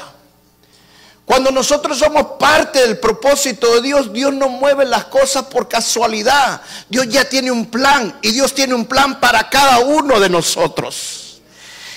Cuando 1.26 1.50
nosotros 1.50 1.98
somos 1.98 2.38
parte 2.40 2.82
del 2.82 3.00
propósito 3.00 3.74
de 3.74 3.82
Dios, 3.82 4.14
Dios 4.14 4.32
no 4.32 4.50
mueve 4.50 4.86
las 4.86 5.06
cosas 5.06 5.46
por 5.46 5.68
casualidad. 5.68 6.62
Dios 6.88 7.08
ya 7.10 7.28
tiene 7.28 7.50
un 7.50 7.66
plan 7.66 8.16
y 8.22 8.32
Dios 8.32 8.54
tiene 8.54 8.76
un 8.76 8.86
plan 8.86 9.20
para 9.20 9.50
cada 9.50 9.80
uno 9.80 10.20
de 10.20 10.30
nosotros. 10.30 11.25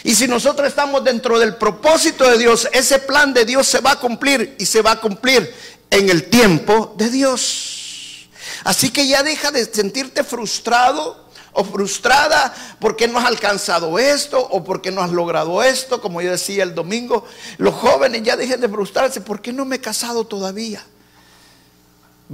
Y 0.08 0.14
si 0.14 0.26
nosotros 0.26 0.66
estamos 0.66 1.04
dentro 1.04 1.38
del 1.38 1.56
propósito 1.56 2.26
de 2.30 2.38
Dios, 2.38 2.66
ese 2.72 2.98
plan 2.98 3.34
de 3.34 3.44
Dios 3.44 3.66
se 3.66 3.80
va 3.80 3.90
a 3.90 4.00
cumplir 4.00 4.56
y 4.58 4.64
se 4.64 4.80
va 4.80 4.92
a 4.92 5.00
cumplir 5.02 5.54
en 5.90 6.08
el 6.08 6.30
tiempo 6.30 6.94
de 6.96 7.10
Dios. 7.10 8.26
Así 8.64 8.88
que 8.88 9.06
ya 9.06 9.22
deja 9.22 9.50
de 9.50 9.66
sentirte 9.66 10.24
frustrado 10.24 11.28
o 11.52 11.62
frustrada 11.62 12.54
porque 12.80 13.06
no 13.06 13.18
has 13.18 13.26
alcanzado 13.26 13.98
esto 13.98 14.40
o 14.40 14.64
porque 14.64 14.90
no 14.90 15.02
has 15.02 15.10
logrado 15.10 15.62
esto, 15.62 16.00
como 16.00 16.22
yo 16.22 16.30
decía 16.30 16.62
el 16.62 16.74
domingo. 16.74 17.26
Los 17.58 17.74
jóvenes 17.74 18.22
ya 18.22 18.34
dejen 18.34 18.62
de 18.62 18.68
frustrarse, 18.70 19.20
¿por 19.20 19.42
qué 19.42 19.52
no 19.52 19.66
me 19.66 19.76
he 19.76 19.80
casado 19.82 20.24
todavía? 20.24 20.82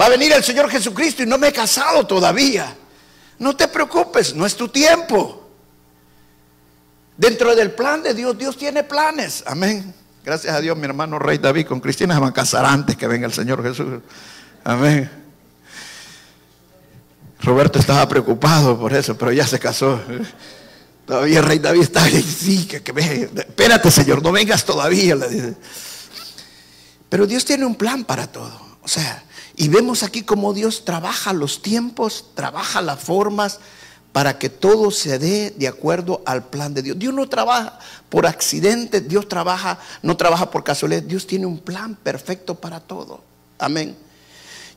Va 0.01 0.07
a 0.07 0.11
venir 0.11 0.33
el 0.33 0.45
Señor 0.45 0.71
Jesucristo 0.71 1.25
y 1.25 1.27
no 1.27 1.39
me 1.39 1.49
he 1.49 1.53
casado 1.53 2.07
todavía. 2.07 2.73
No 3.41 3.57
te 3.57 3.67
preocupes, 3.67 4.33
no 4.33 4.47
es 4.47 4.55
tu 4.55 4.69
tiempo. 4.69 5.44
Dentro 7.17 7.55
del 7.55 7.71
plan 7.73 8.03
de 8.03 8.13
Dios, 8.15 8.37
Dios 8.37 8.57
tiene 8.57 8.83
planes. 8.83 9.45
Amén. 9.47 9.95
Gracias 10.25 10.55
a 10.55 10.61
Dios, 10.61 10.77
mi 10.77 10.85
hermano 10.85 11.19
Rey 11.19 11.39
David 11.39 11.67
con 11.67 11.81
Cristina 11.81 12.15
se 12.15 12.21
van 12.21 12.31
a 12.31 12.33
casar 12.33 12.65
antes 12.65 12.97
que 12.97 13.07
venga 13.07 13.27
el 13.27 13.33
Señor 13.33 13.63
Jesús. 13.63 14.01
Amén. 14.65 15.11
Roberto 17.41 17.79
estaba 17.79 18.09
preocupado 18.09 18.79
por 18.79 18.95
eso, 18.95 19.17
pero 19.19 19.31
ya 19.33 19.47
se 19.47 19.59
casó. 19.59 20.01
Todavía 21.07 21.43
rey 21.43 21.59
David 21.59 21.83
está 21.83 22.05
ahí, 22.05 22.23
sí, 22.23 22.67
que, 22.67 22.83
que 22.83 23.29
espérate 23.37 23.91
Señor, 23.91 24.23
no 24.23 24.33
vengas 24.33 24.65
todavía. 24.65 25.17
Pero 27.11 27.27
Dios 27.27 27.45
tiene 27.45 27.67
un 27.67 27.75
plan 27.75 28.05
para 28.05 28.27
todo. 28.27 28.59
O 28.83 28.89
sea, 28.89 29.23
y 29.57 29.69
vemos 29.69 30.03
aquí 30.03 30.23
cómo 30.23 30.55
Dios 30.55 30.87
trabaja 30.87 31.35
los 31.35 31.61
tiempos, 31.61 32.31
trabaja 32.35 32.81
las 32.81 32.99
formas 32.99 33.61
para 34.15 34.39
que 34.39 34.49
todo 34.49 34.93
se 34.93 35.19
dé 35.19 35.51
de 35.51 35.67
acuerdo 35.67 36.23
al 36.25 36.45
plan 36.45 36.73
de 36.73 36.83
Dios. 36.83 36.97
Dios 36.97 37.13
no 37.13 37.29
trabaja 37.29 37.81
por 38.09 38.29
accidente, 38.29 39.01
Dios 39.01 39.29
trabaja, 39.29 39.81
no 40.03 40.17
trabaja 40.17 40.53
por 40.53 40.63
casualidad. 40.63 41.03
Dios 41.03 41.27
tiene 41.27 41.47
un 41.47 41.59
plan 41.59 41.97
perfecto 41.97 42.55
para 42.55 42.79
todo. 42.79 43.25
Amén. 43.59 43.97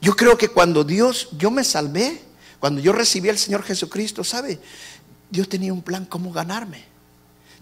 Yo 0.02 0.16
creo 0.16 0.40
que 0.40 0.50
cuando 0.50 0.84
Dios, 0.84 1.30
yo 1.38 1.52
me 1.52 1.64
salvé, 1.64 2.20
cuando 2.60 2.82
yo 2.82 2.94
recibí 2.94 3.30
al 3.30 3.38
Señor 3.38 3.62
Jesucristo, 3.62 4.24
¿sabe? 4.24 4.60
Dios 5.30 5.48
tenía 5.48 5.72
un 5.72 5.84
plan 5.84 6.06
cómo 6.06 6.34
ganarme. 6.34 6.84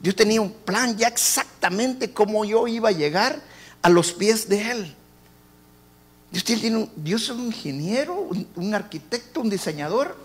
Dios 0.02 0.16
tenía 0.16 0.40
un 0.40 0.54
plan 0.54 0.96
ya 0.98 1.10
exactamente 1.10 2.12
cómo 2.12 2.46
yo 2.46 2.70
iba 2.70 2.88
a 2.88 2.94
llegar 2.94 3.42
a 3.82 3.90
los 3.90 4.14
pies 4.14 4.48
de 4.48 4.72
Él. 4.72 4.96
Dios, 6.32 6.46
tiene 6.46 6.78
un, 6.78 6.90
Dios 6.96 7.24
es 7.24 7.30
un 7.32 7.48
ingeniero, 7.48 8.30
un 8.56 8.74
arquitecto, 8.74 9.42
un 9.42 9.50
diseñador 9.50 10.24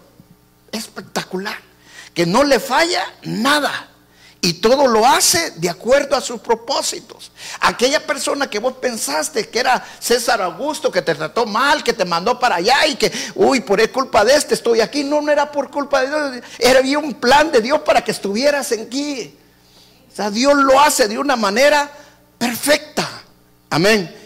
espectacular, 0.72 1.58
que 2.14 2.26
no 2.26 2.44
le 2.44 2.60
falla 2.60 3.04
nada. 3.22 3.88
Y 4.42 4.54
todo 4.54 4.86
lo 4.86 5.06
hace 5.06 5.50
de 5.56 5.68
acuerdo 5.68 6.16
a 6.16 6.20
sus 6.22 6.40
propósitos. 6.40 7.30
Aquella 7.60 8.06
persona 8.06 8.48
que 8.48 8.58
vos 8.58 8.72
pensaste 8.80 9.50
que 9.50 9.58
era 9.58 9.86
César 9.98 10.40
Augusto, 10.40 10.90
que 10.90 11.02
te 11.02 11.14
trató 11.14 11.44
mal, 11.44 11.84
que 11.84 11.92
te 11.92 12.06
mandó 12.06 12.38
para 12.38 12.56
allá 12.56 12.86
y 12.86 12.96
que, 12.96 13.12
uy, 13.34 13.60
por 13.60 13.86
culpa 13.90 14.24
de 14.24 14.34
este 14.34 14.54
estoy 14.54 14.80
aquí. 14.80 15.04
No, 15.04 15.20
no 15.20 15.30
era 15.30 15.52
por 15.52 15.70
culpa 15.70 16.00
de 16.00 16.40
Dios. 16.40 16.44
Era 16.58 16.80
un 16.98 17.14
plan 17.14 17.52
de 17.52 17.60
Dios 17.60 17.80
para 17.80 18.02
que 18.02 18.12
estuvieras 18.12 18.72
aquí. 18.72 19.36
O 20.10 20.16
sea, 20.16 20.30
Dios 20.30 20.54
lo 20.56 20.80
hace 20.80 21.06
de 21.06 21.18
una 21.18 21.36
manera 21.36 21.90
perfecta. 22.38 23.06
Amén. 23.68 24.16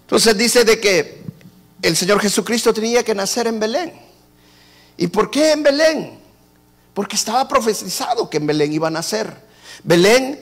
Entonces 0.00 0.36
dice 0.36 0.64
de 0.64 0.80
que 0.80 1.22
el 1.82 1.96
Señor 1.96 2.20
Jesucristo 2.20 2.74
tenía 2.74 3.04
que 3.04 3.14
nacer 3.14 3.46
en 3.46 3.60
Belén. 3.60 4.11
¿Y 4.96 5.06
por 5.08 5.30
qué 5.30 5.52
en 5.52 5.62
Belén? 5.62 6.18
Porque 6.94 7.16
estaba 7.16 7.46
profetizado 7.48 8.28
que 8.28 8.36
en 8.36 8.46
Belén 8.46 8.72
iba 8.72 8.88
a 8.88 8.90
nacer. 8.90 9.34
Belén, 9.82 10.40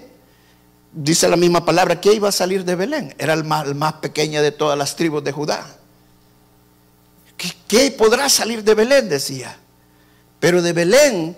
dice 0.93 1.29
la 1.29 1.37
misma 1.37 1.65
palabra, 1.65 2.01
¿qué 2.01 2.13
iba 2.13 2.29
a 2.29 2.33
salir 2.33 2.65
de 2.65 2.75
Belén? 2.75 3.15
Era 3.19 3.35
el 3.35 3.45
más, 3.45 3.75
más 3.75 3.95
pequeña 3.95 4.43
de 4.43 4.53
todas 4.53 4.77
las 4.77 4.97
tribus 4.97 5.23
de 5.23 5.33
Judá. 5.33 5.67
¿Qué, 7.37 7.53
¿Qué 7.69 7.91
podrá 7.93 8.29
salir 8.29 8.65
de 8.65 8.75
Belén? 8.75 9.09
Decía. 9.09 9.57
Pero 10.41 10.63
de 10.63 10.73
Belén 10.73 11.37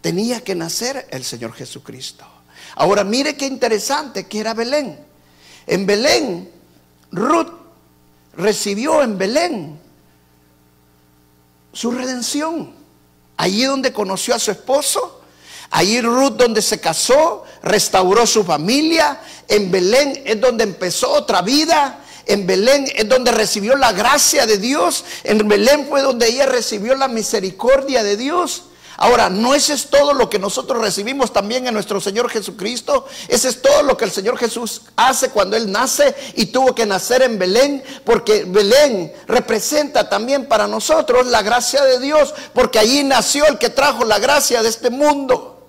tenía 0.00 0.42
que 0.42 0.54
nacer 0.54 1.06
el 1.10 1.24
Señor 1.24 1.52
Jesucristo. 1.52 2.24
Ahora 2.76 3.04
mire 3.04 3.36
qué 3.36 3.46
interesante 3.46 4.26
que 4.26 4.40
era 4.40 4.54
Belén. 4.54 4.98
En 5.66 5.86
Belén, 5.86 6.50
Ruth 7.10 7.50
recibió 8.36 9.02
en 9.02 9.18
Belén 9.18 9.85
su 11.76 11.90
redención. 11.90 12.74
Allí 13.36 13.64
donde 13.64 13.92
conoció 13.92 14.34
a 14.34 14.38
su 14.38 14.50
esposo, 14.50 15.20
Allí 15.70 16.00
Ruth 16.00 16.34
donde 16.34 16.62
se 16.62 16.80
casó, 16.80 17.44
restauró 17.62 18.26
su 18.26 18.44
familia. 18.44 19.20
En 19.48 19.70
Belén 19.70 20.22
es 20.24 20.40
donde 20.40 20.64
empezó 20.64 21.10
otra 21.10 21.42
vida. 21.42 21.98
En 22.26 22.46
Belén 22.46 22.86
es 22.94 23.08
donde 23.08 23.32
recibió 23.32 23.76
la 23.76 23.92
gracia 23.92 24.46
de 24.46 24.58
Dios. 24.58 25.04
En 25.24 25.46
Belén 25.48 25.86
fue 25.88 26.02
donde 26.02 26.28
ella 26.28 26.46
recibió 26.46 26.94
la 26.94 27.08
misericordia 27.08 28.02
de 28.02 28.16
Dios. 28.16 28.64
Ahora, 28.98 29.28
¿no 29.28 29.54
ese 29.54 29.74
es 29.74 29.88
todo 29.90 30.14
lo 30.14 30.30
que 30.30 30.38
nosotros 30.38 30.80
recibimos 30.80 31.32
también 31.32 31.66
en 31.66 31.74
nuestro 31.74 32.00
Señor 32.00 32.30
Jesucristo? 32.30 33.06
Ese 33.28 33.48
es 33.48 33.60
todo 33.60 33.82
lo 33.82 33.96
que 33.96 34.06
el 34.06 34.10
Señor 34.10 34.38
Jesús 34.38 34.82
hace 34.96 35.30
cuando 35.30 35.56
Él 35.56 35.70
nace 35.70 36.14
y 36.34 36.46
tuvo 36.46 36.74
que 36.74 36.86
nacer 36.86 37.22
en 37.22 37.38
Belén, 37.38 37.84
porque 38.04 38.44
Belén 38.44 39.12
representa 39.26 40.08
también 40.08 40.46
para 40.46 40.66
nosotros 40.66 41.26
la 41.26 41.42
gracia 41.42 41.84
de 41.84 42.00
Dios, 42.00 42.34
porque 42.54 42.78
allí 42.78 43.04
nació 43.04 43.46
el 43.46 43.58
que 43.58 43.68
trajo 43.68 44.04
la 44.04 44.18
gracia 44.18 44.62
de 44.62 44.70
este 44.70 44.88
mundo. 44.88 45.68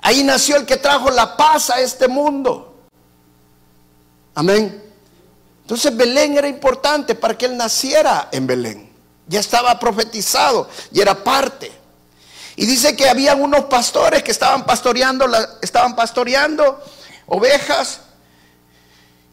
Ahí 0.00 0.22
nació 0.22 0.56
el 0.56 0.64
que 0.64 0.78
trajo 0.78 1.10
la 1.10 1.36
paz 1.36 1.68
a 1.68 1.80
este 1.80 2.08
mundo. 2.08 2.76
Amén. 4.34 4.82
Entonces 5.62 5.94
Belén 5.96 6.38
era 6.38 6.48
importante 6.48 7.14
para 7.14 7.36
que 7.36 7.46
Él 7.46 7.56
naciera 7.56 8.28
en 8.32 8.46
Belén. 8.46 8.92
Ya 9.26 9.40
estaba 9.40 9.78
profetizado 9.78 10.68
y 10.92 11.00
era 11.00 11.24
parte. 11.24 11.72
Y 12.56 12.64
dice 12.64 12.96
que 12.96 13.08
había 13.08 13.34
unos 13.34 13.66
pastores 13.66 14.22
que 14.22 14.30
estaban 14.30 14.64
pastoreando, 14.64 15.26
estaban 15.60 15.94
pastoreando 15.94 16.82
ovejas 17.26 18.00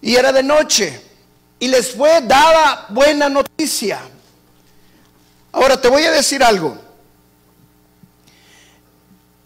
y 0.01 0.15
era 0.15 0.33
de 0.33 0.43
noche. 0.43 1.01
Y 1.57 1.69
les 1.69 1.93
fue 1.93 2.19
dada 2.21 2.87
buena 2.89 3.29
noticia. 3.29 4.01
Ahora 5.53 5.79
te 5.79 5.87
voy 5.87 6.03
a 6.03 6.11
decir 6.11 6.43
algo. 6.43 6.77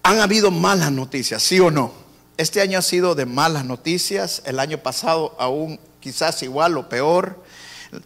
Han 0.02 0.20
habido 0.22 0.50
malas 0.50 0.92
noticias, 0.92 1.44
¿sí 1.44 1.60
o 1.60 1.70
no? 1.70 1.94
Este 2.38 2.62
año 2.62 2.80
ha 2.80 2.82
sido 2.82 3.14
de 3.14 3.28
malas 3.28 3.66
noticias. 3.66 4.42
El 4.46 4.60
año 4.60 4.80
pasado 4.80 5.36
aún 5.38 5.80
quizás 6.00 6.42
igual 6.42 6.78
o 6.78 6.90
peor. 6.90 7.44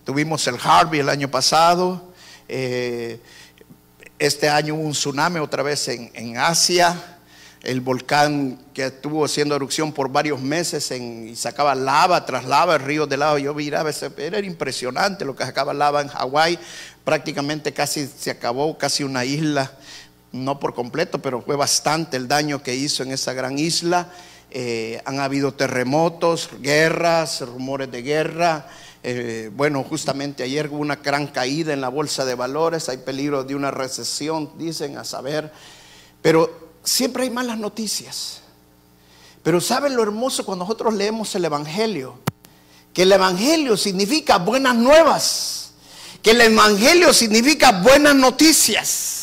Tuvimos 0.04 0.46
el 0.48 0.58
Harvey 0.62 1.00
el 1.00 1.10
año 1.10 1.32
pasado. 1.32 2.12
Eh, 2.50 3.22
este 4.22 4.48
año 4.48 4.75
hubo 4.75 4.84
un 4.84 4.92
tsunami 4.92 5.40
otra 5.40 5.63
vez 5.63 5.88
en, 5.88 6.38
Asia, 6.38 7.18
el 7.63 7.82
volcán 7.82 8.60
que 8.72 8.86
estuvo 8.86 9.25
haciendo 9.25 9.56
erupción 9.56 9.92
por 9.92 10.12
varios 10.12 10.40
meses 10.40 10.92
y 10.92 11.36
sacaba 11.36 11.74
lava 11.74 12.24
tras 12.24 12.46
lava, 12.46 12.75
el 12.75 12.82
río 12.84 13.08
de 13.08 13.18
lava. 13.18 13.40
Yo 13.40 13.56
miraba, 13.56 13.90
era 14.18 14.38
impresionante 14.42 15.25
lo 15.25 15.36
que 15.36 15.44
sacaba 15.44 15.74
lava 15.74 16.04
en 16.04 16.08
Hawái. 16.08 16.60
Prácticamente 17.04 17.74
casi 17.74 18.06
se 18.06 18.30
acabó, 18.30 18.78
casi 18.78 19.04
una 19.04 19.25
isla, 19.25 19.72
no 20.32 20.60
por 20.60 20.75
completo, 20.75 21.20
pero 21.20 21.42
fue 21.42 21.56
bastante 21.56 22.16
el 22.16 22.28
daño 22.28 22.62
que 22.62 22.75
hizo 22.75 23.01
en 23.01 23.13
esa 23.13 23.34
gran 23.34 23.58
isla. 23.58 24.08
Eh, 24.51 25.01
han 25.04 25.20
habido 25.20 25.51
terremotos, 25.51 26.48
guerras, 26.62 27.42
rumores 27.42 27.90
de 27.90 28.04
guerra. 28.04 28.68
Eh, 29.03 29.50
bueno, 29.55 29.84
justamente 29.84 30.43
ayer 30.43 30.67
hubo 30.70 30.77
una 30.77 30.98
gran 30.98 31.27
caída 31.27 31.74
en 31.74 31.81
la 31.81 31.89
bolsa 31.89 32.24
de 32.24 32.36
valores, 32.36 32.88
hay 32.88 32.98
peligro 32.98 33.43
de 33.43 33.55
una 33.55 33.72
recesión, 33.72 34.51
dicen, 34.58 34.98
a 34.98 35.03
saber, 35.03 35.51
pero 36.22 36.72
siempre 36.84 37.24
hay 37.24 37.29
malas 37.29 37.58
noticias. 37.58 38.41
Pero 39.43 39.60
¿saben 39.60 39.96
lo 39.96 40.03
hermoso 40.03 40.46
cuando 40.46 40.65
nosotros 40.65 40.93
leemos 40.93 41.34
el 41.34 41.46
Evangelio? 41.46 42.20
Que 42.93 43.03
el 43.03 43.12
Evangelio 43.12 43.75
significa 43.75 44.38
buenas 44.38 44.75
nuevas, 44.75 45.72
que 46.22 46.31
el 46.31 46.41
Evangelio 46.41 47.12
significa 47.13 47.72
buenas 47.72 48.15
noticias. 48.15 49.21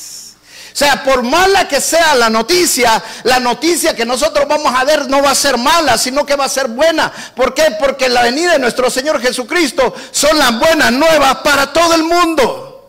Sea, 0.79 1.03
por 1.03 1.25
mala 1.25 1.67
que 1.67 1.81
sea 1.81 2.15
la 2.15 2.31
noticia, 2.31 3.03
la 3.25 3.41
noticia 3.41 3.97
que 3.97 4.07
nosotros 4.07 4.47
vamos 4.47 4.73
a 4.73 4.85
ver 4.85 5.11
no 5.11 5.21
va 5.21 5.33
a 5.33 5.35
ser 5.35 5.59
mala, 5.59 5.99
sino 5.99 6.25
que 6.25 6.37
va 6.37 6.45
a 6.45 6.49
ser 6.49 6.69
buena. 6.69 7.13
¿Por 7.35 7.53
qué? 7.53 7.75
Porque 7.81 8.09
la 8.09 8.23
venida 8.23 8.53
de 8.53 8.61
nuestro 8.61 8.89
Señor 8.89 9.21
Jesucristo 9.21 9.93
son 10.13 10.39
las 10.39 10.57
buenas 10.57 10.93
nuevas 10.93 11.39
para 11.39 11.73
todo 11.73 11.95
el 11.95 12.05
mundo. 12.05 12.89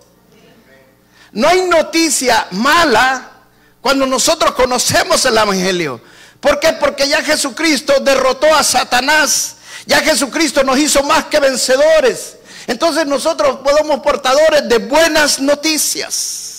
No 1.31 1.47
hay 1.47 1.61
noticia 1.63 2.45
mala 2.51 3.27
cuando 3.81 4.05
nosotros 4.05 4.51
conocemos 4.51 5.25
el 5.25 5.35
Evangelio. 5.35 5.99
¿Por 6.39 6.59
qué? 6.59 6.73
Porque 6.73 7.07
ya 7.07 7.23
Jesucristo 7.23 7.93
derrotó 8.01 8.53
a 8.53 8.63
Satanás. 8.63 9.55
Ya 9.87 9.99
Jesucristo 10.01 10.63
nos 10.63 10.77
hizo 10.77 11.01
más 11.01 11.25
que 11.25 11.39
vencedores. 11.39 12.35
Entonces 12.67 13.07
nosotros 13.07 13.61
podemos 13.63 14.01
portadores 14.01 14.69
de 14.69 14.77
buenas 14.77 15.39
noticias. 15.39 16.58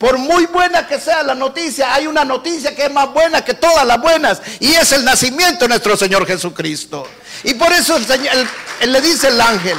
Por 0.00 0.16
muy 0.16 0.46
buena 0.46 0.86
que 0.86 0.98
sea 0.98 1.22
la 1.22 1.34
noticia, 1.34 1.92
hay 1.92 2.06
una 2.06 2.24
noticia 2.24 2.74
que 2.74 2.86
es 2.86 2.90
más 2.90 3.12
buena 3.12 3.44
que 3.44 3.52
todas 3.52 3.86
las 3.86 4.00
buenas 4.00 4.40
y 4.58 4.72
es 4.72 4.92
el 4.92 5.04
nacimiento 5.04 5.66
de 5.66 5.68
nuestro 5.68 5.94
Señor 5.94 6.26
Jesucristo. 6.26 7.06
Y 7.44 7.52
por 7.52 7.70
eso 7.70 7.96
el 7.98 8.06
Señor, 8.06 8.32
él 8.80 8.92
le 8.94 9.00
dice 9.02 9.28
el 9.28 9.38
ángel, 9.38 9.76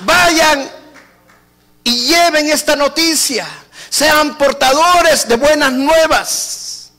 vayan 0.00 0.66
y 1.84 2.06
lleven 2.06 2.48
esta 2.48 2.74
noticia, 2.74 3.46
sean 3.90 4.38
portadores 4.38 5.28
de 5.28 5.36
buenas 5.36 5.72
nuevas. 5.72 6.90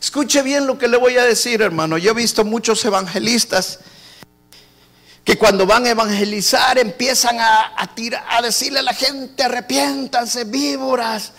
Escuche 0.00 0.40
bien 0.42 0.68
lo 0.68 0.78
que 0.78 0.86
le 0.86 0.98
voy 0.98 1.18
a 1.18 1.24
decir, 1.24 1.62
hermano. 1.62 1.98
Yo 1.98 2.12
he 2.12 2.14
visto 2.14 2.44
muchos 2.44 2.84
evangelistas 2.84 3.80
que 5.28 5.36
cuando 5.36 5.66
van 5.66 5.84
a 5.84 5.90
evangelizar 5.90 6.78
empiezan 6.78 7.38
a, 7.38 7.74
a 7.76 8.40
decirle 8.40 8.78
a 8.78 8.82
la 8.82 8.94
gente, 8.94 9.42
arrepiéntanse, 9.42 10.44
víboras, 10.44 11.34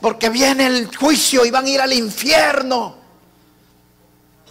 porque 0.00 0.30
viene 0.30 0.64
el 0.64 0.96
juicio 0.96 1.44
y 1.44 1.50
van 1.50 1.66
a 1.66 1.68
ir 1.68 1.78
al 1.82 1.92
infierno. 1.92 2.96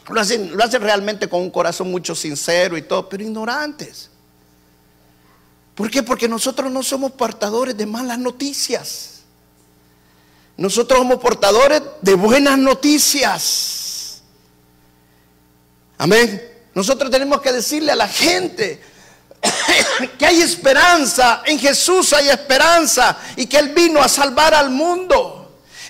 Lo 0.10 0.21
hacen, 0.21 0.56
lo 0.56 0.63
hacen 0.63 0.84
realmente 0.84 1.27
con 1.27 1.41
un 1.41 1.49
corazón 1.49 1.89
mucho 1.89 2.13
sincero 2.13 2.77
y 2.77 2.84
todo, 2.84 3.10
pero 3.10 3.23
ignorantes. 3.23 4.12
¿Por 5.73 5.89
qué? 5.89 6.03
Porque 6.03 6.29
nosotros 6.29 6.71
no 6.71 6.84
somos 6.84 7.13
portadores 7.13 7.75
de 7.75 7.88
malas 7.88 8.19
noticias. 8.19 9.23
Nosotros 10.56 10.99
somos 10.99 11.17
portadores 11.17 11.82
de 11.99 12.13
buenas 12.13 12.60
noticias. 12.60 14.21
Amén. 15.97 16.52
Nosotros 16.73 17.12
tenemos 17.12 17.41
que 17.41 17.51
decirle 17.51 17.91
a 17.91 17.95
la 17.95 18.07
gente 18.07 18.81
que 20.17 20.25
hay 20.25 20.41
esperanza, 20.41 21.43
en 21.45 21.59
Jesús 21.59 22.13
hay 22.13 22.29
esperanza 22.29 23.17
y 23.36 23.45
que 23.45 23.57
Él 23.57 23.69
vino 23.69 24.01
a 24.01 24.07
salvar 24.07 24.53
al 24.53 24.69
mundo. 24.69 25.42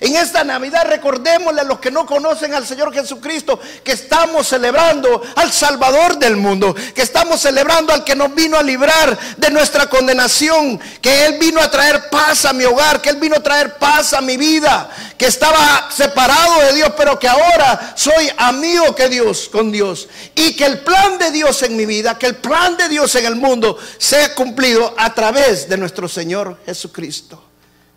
En 0.04 0.16
esta 0.16 0.44
Navidad 0.44 0.84
recordémosle 0.86 1.62
a 1.62 1.64
los 1.64 1.78
que 1.78 1.90
no 1.90 2.04
conocen 2.04 2.52
al 2.52 2.66
Señor 2.66 2.92
Jesucristo 2.92 3.58
que 3.82 3.92
estamos 3.92 4.46
celebrando 4.46 5.22
al 5.34 5.50
Salvador 5.50 6.18
del 6.18 6.36
mundo, 6.36 6.74
que 6.94 7.00
estamos 7.00 7.40
celebrando 7.40 7.90
al 7.90 8.04
que 8.04 8.14
nos 8.14 8.34
vino 8.34 8.58
a 8.58 8.62
librar 8.62 9.18
de 9.38 9.50
nuestra 9.50 9.86
condenación, 9.86 10.78
que 11.00 11.24
Él 11.24 11.38
vino 11.38 11.58
a 11.58 11.70
traer 11.70 12.10
paz 12.10 12.44
a 12.44 12.52
mi 12.52 12.64
hogar, 12.64 13.00
que 13.00 13.08
Él 13.08 13.16
vino 13.16 13.36
a 13.36 13.42
traer 13.42 13.78
paz 13.78 14.12
a 14.12 14.20
mi 14.20 14.36
vida, 14.36 14.90
que 15.16 15.24
estaba 15.24 15.88
separado 15.90 16.60
de 16.66 16.74
Dios, 16.74 16.92
pero 16.98 17.18
que 17.18 17.26
ahora 17.26 17.94
soy 17.96 18.30
amigo 18.36 18.94
que 18.94 19.08
Dios 19.08 19.48
con 19.50 19.72
Dios 19.72 20.06
y 20.34 20.54
que 20.54 20.66
el 20.66 20.80
plan 20.80 21.16
de 21.16 21.30
Dios 21.30 21.62
en 21.62 21.78
mi 21.78 21.86
vida, 21.86 22.18
que 22.18 22.26
el 22.26 22.36
plan 22.36 22.76
de 22.76 22.90
Dios 22.90 23.14
en 23.14 23.24
el 23.24 23.36
mundo 23.36 23.78
sea 23.96 24.34
cumplido 24.34 24.94
a 24.98 25.14
través 25.14 25.66
de 25.66 25.78
nuestro 25.78 26.08
Señor 26.08 26.58
Jesucristo. 26.66 27.42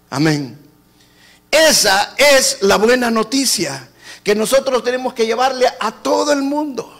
Amén. 0.09 0.66
Esa 1.51 2.13
es 2.17 2.57
la 2.61 2.77
buena 2.77 3.09
noticia 3.09 3.89
que 4.23 4.35
nosotros 4.35 4.83
tenemos 4.83 5.13
que 5.13 5.25
llevarle 5.25 5.67
a 5.79 5.91
todo 5.91 6.33
el 6.33 6.41
mundo. 6.41 6.93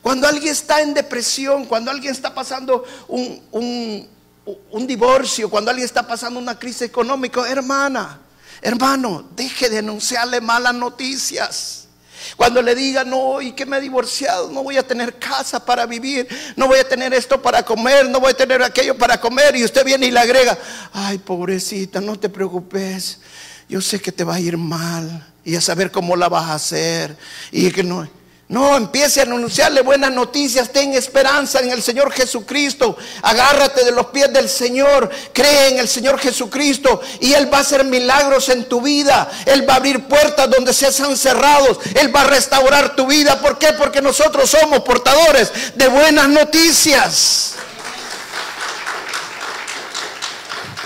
Cuando 0.00 0.28
alguien 0.28 0.52
está 0.52 0.80
en 0.82 0.94
depresión, 0.94 1.64
cuando 1.64 1.90
alguien 1.90 2.12
está 2.12 2.34
pasando 2.34 2.84
un, 3.08 4.08
divorcio, 4.86 5.48
cuando 5.48 5.70
alguien 5.70 5.86
está 5.86 6.06
pasando 6.06 6.38
una 6.38 6.58
crisis 6.58 6.82
económica, 6.82 7.48
hermana, 7.48 8.20
hermano, 8.60 9.24
deje 9.34 9.70
de 9.70 9.78
anunciarle 9.78 10.40
malas 10.40 10.74
noticias. 10.74 11.83
Cuando 12.36 12.62
le 12.62 12.74
diga, 12.74 13.04
no, 13.04 13.40
y 13.40 13.52
que 13.52 13.66
me 13.66 13.78
he 13.78 13.80
divorciado, 13.80 14.50
no 14.50 14.62
voy 14.62 14.76
a 14.76 14.86
tener 14.86 15.18
casa 15.18 15.64
para 15.64 15.86
vivir, 15.86 16.28
no 16.56 16.66
voy 16.66 16.78
a 16.78 16.88
tener 16.88 17.12
esto 17.14 17.40
para 17.40 17.62
comer, 17.62 18.08
no 18.08 18.20
voy 18.20 18.32
a 18.32 18.36
tener 18.36 18.62
aquello 18.62 18.96
para 18.96 19.20
comer, 19.20 19.56
y 19.56 19.64
usted 19.64 19.84
viene 19.84 20.06
y 20.06 20.10
le 20.10 20.20
agrega, 20.20 20.58
ay, 20.92 21.18
pobrecita, 21.18 22.00
no 22.00 22.18
te 22.18 22.28
preocupes, 22.28 23.20
yo 23.68 23.80
sé 23.80 24.00
que 24.00 24.12
te 24.12 24.24
va 24.24 24.36
a 24.36 24.40
ir 24.40 24.56
mal, 24.56 25.32
y 25.44 25.56
a 25.56 25.60
saber 25.60 25.90
cómo 25.90 26.16
la 26.16 26.28
vas 26.28 26.50
a 26.50 26.54
hacer, 26.54 27.16
y 27.52 27.70
que 27.70 27.82
no. 27.82 28.08
No, 28.46 28.76
empiece 28.76 29.20
a 29.20 29.22
anunciarle 29.22 29.80
buenas 29.80 30.12
noticias, 30.12 30.68
ten 30.68 30.92
esperanza 30.92 31.60
en 31.60 31.70
el 31.70 31.82
Señor 31.82 32.12
Jesucristo, 32.12 32.94
agárrate 33.22 33.84
de 33.84 33.90
los 33.90 34.06
pies 34.06 34.30
del 34.34 34.50
Señor, 34.50 35.10
cree 35.32 35.68
en 35.68 35.78
el 35.78 35.88
Señor 35.88 36.18
Jesucristo 36.18 37.00
y 37.20 37.32
Él 37.32 37.52
va 37.52 37.58
a 37.58 37.60
hacer 37.62 37.84
milagros 37.84 38.50
en 38.50 38.68
tu 38.68 38.82
vida, 38.82 39.30
Él 39.46 39.66
va 39.66 39.74
a 39.74 39.76
abrir 39.76 40.04
puertas 40.04 40.50
donde 40.50 40.74
se 40.74 40.86
han 40.86 40.92
Él 41.94 42.14
va 42.14 42.20
a 42.20 42.24
restaurar 42.24 42.94
tu 42.94 43.06
vida. 43.06 43.40
¿Por 43.40 43.58
qué? 43.58 43.72
Porque 43.72 44.02
nosotros 44.02 44.50
somos 44.50 44.80
portadores 44.80 45.50
de 45.74 45.88
buenas 45.88 46.28
noticias. 46.28 47.54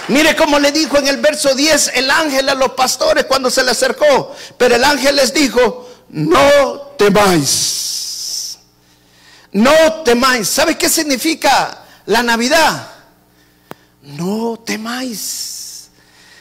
Mire 0.07 0.37
cómo 0.37 0.61
le 0.61 0.71
dijo 0.71 0.97
en 0.97 1.09
el 1.09 1.19
verso 1.19 1.55
10 1.55 1.93
el 1.95 2.11
ángel 2.11 2.49
a 2.49 2.55
los 2.55 2.73
pastores 2.73 3.25
cuando 3.25 3.51
se 3.51 3.65
le 3.65 3.73
acercó, 3.73 4.35
pero 4.57 4.77
el 4.77 4.85
ángel 4.85 5.17
les 5.17 5.35
dijo, 5.35 5.88
no 6.09 6.81
temáis. 6.97 8.59
No 9.53 10.03
temáis. 10.05 10.49
¿Sabe 10.49 10.77
qué 10.77 10.89
significa 10.89 11.85
la 12.07 12.23
Navidad? 12.23 12.89
No 14.03 14.59
temáis. 14.65 15.91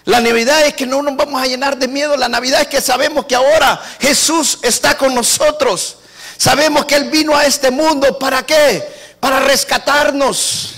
La 0.05 0.21
Navidad 0.21 0.65
es 0.65 0.73
que 0.73 0.85
no 0.85 1.01
nos 1.01 1.17
vamos 1.17 1.41
a 1.41 1.47
llenar 1.47 1.77
de 1.77 1.87
miedo. 1.87 2.15
La 2.15 2.29
Navidad 2.29 2.61
es 2.61 2.67
que 2.67 2.79
sabemos 2.79 3.25
que 3.25 3.35
ahora 3.35 3.81
Jesús 3.99 4.59
está 4.61 4.97
con 4.97 5.13
nosotros. 5.13 5.97
Sabemos 6.37 6.85
que 6.85 6.95
Él 6.95 7.09
vino 7.09 7.35
a 7.35 7.45
este 7.45 7.71
mundo. 7.71 8.17
¿Para 8.17 8.45
qué? 8.45 8.87
Para 9.19 9.39
rescatarnos. 9.39 10.75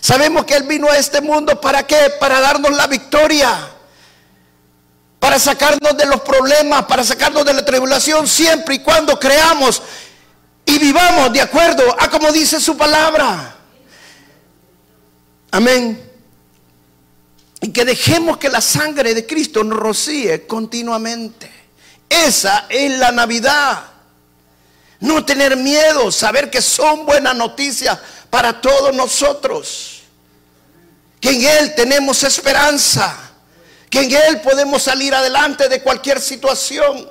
Sabemos 0.00 0.46
que 0.46 0.54
Él 0.54 0.62
vino 0.62 0.88
a 0.88 0.96
este 0.96 1.20
mundo. 1.20 1.60
¿Para 1.60 1.86
qué? 1.86 2.14
Para 2.18 2.40
darnos 2.40 2.72
la 2.72 2.86
victoria. 2.86 3.72
Para 5.22 5.38
sacarnos 5.38 5.96
de 5.96 6.04
los 6.06 6.20
problemas. 6.22 6.84
Para 6.86 7.04
sacarnos 7.04 7.44
de 7.44 7.54
la 7.54 7.64
tribulación. 7.64 8.26
Siempre 8.26 8.74
y 8.74 8.78
cuando 8.80 9.20
creamos 9.20 9.80
y 10.64 10.78
vivamos 10.78 11.32
de 11.32 11.40
acuerdo 11.40 11.84
a 11.96 12.10
como 12.10 12.32
dice 12.32 12.60
su 12.60 12.76
palabra. 12.76 13.54
Amén. 15.52 16.10
Y 17.60 17.70
que 17.70 17.84
dejemos 17.84 18.38
que 18.38 18.48
la 18.48 18.60
sangre 18.60 19.14
de 19.14 19.24
Cristo 19.24 19.62
nos 19.62 19.78
rocíe 19.78 20.44
continuamente. 20.48 21.48
Esa 22.08 22.66
es 22.68 22.98
la 22.98 23.12
Navidad. 23.12 23.84
No 24.98 25.24
tener 25.24 25.56
miedo, 25.56 26.10
saber 26.10 26.50
que 26.50 26.60
son 26.60 27.06
buenas 27.06 27.36
noticias 27.36 27.96
para 28.28 28.60
todos 28.60 28.92
nosotros. 28.92 30.02
Que 31.20 31.30
en 31.30 31.44
Él 31.44 31.74
tenemos 31.76 32.24
esperanza. 32.24 33.31
Que 33.92 34.00
en 34.00 34.10
Él 34.10 34.40
podemos 34.40 34.82
salir 34.82 35.14
adelante 35.14 35.68
de 35.68 35.82
cualquier 35.82 36.18
situación. 36.18 37.06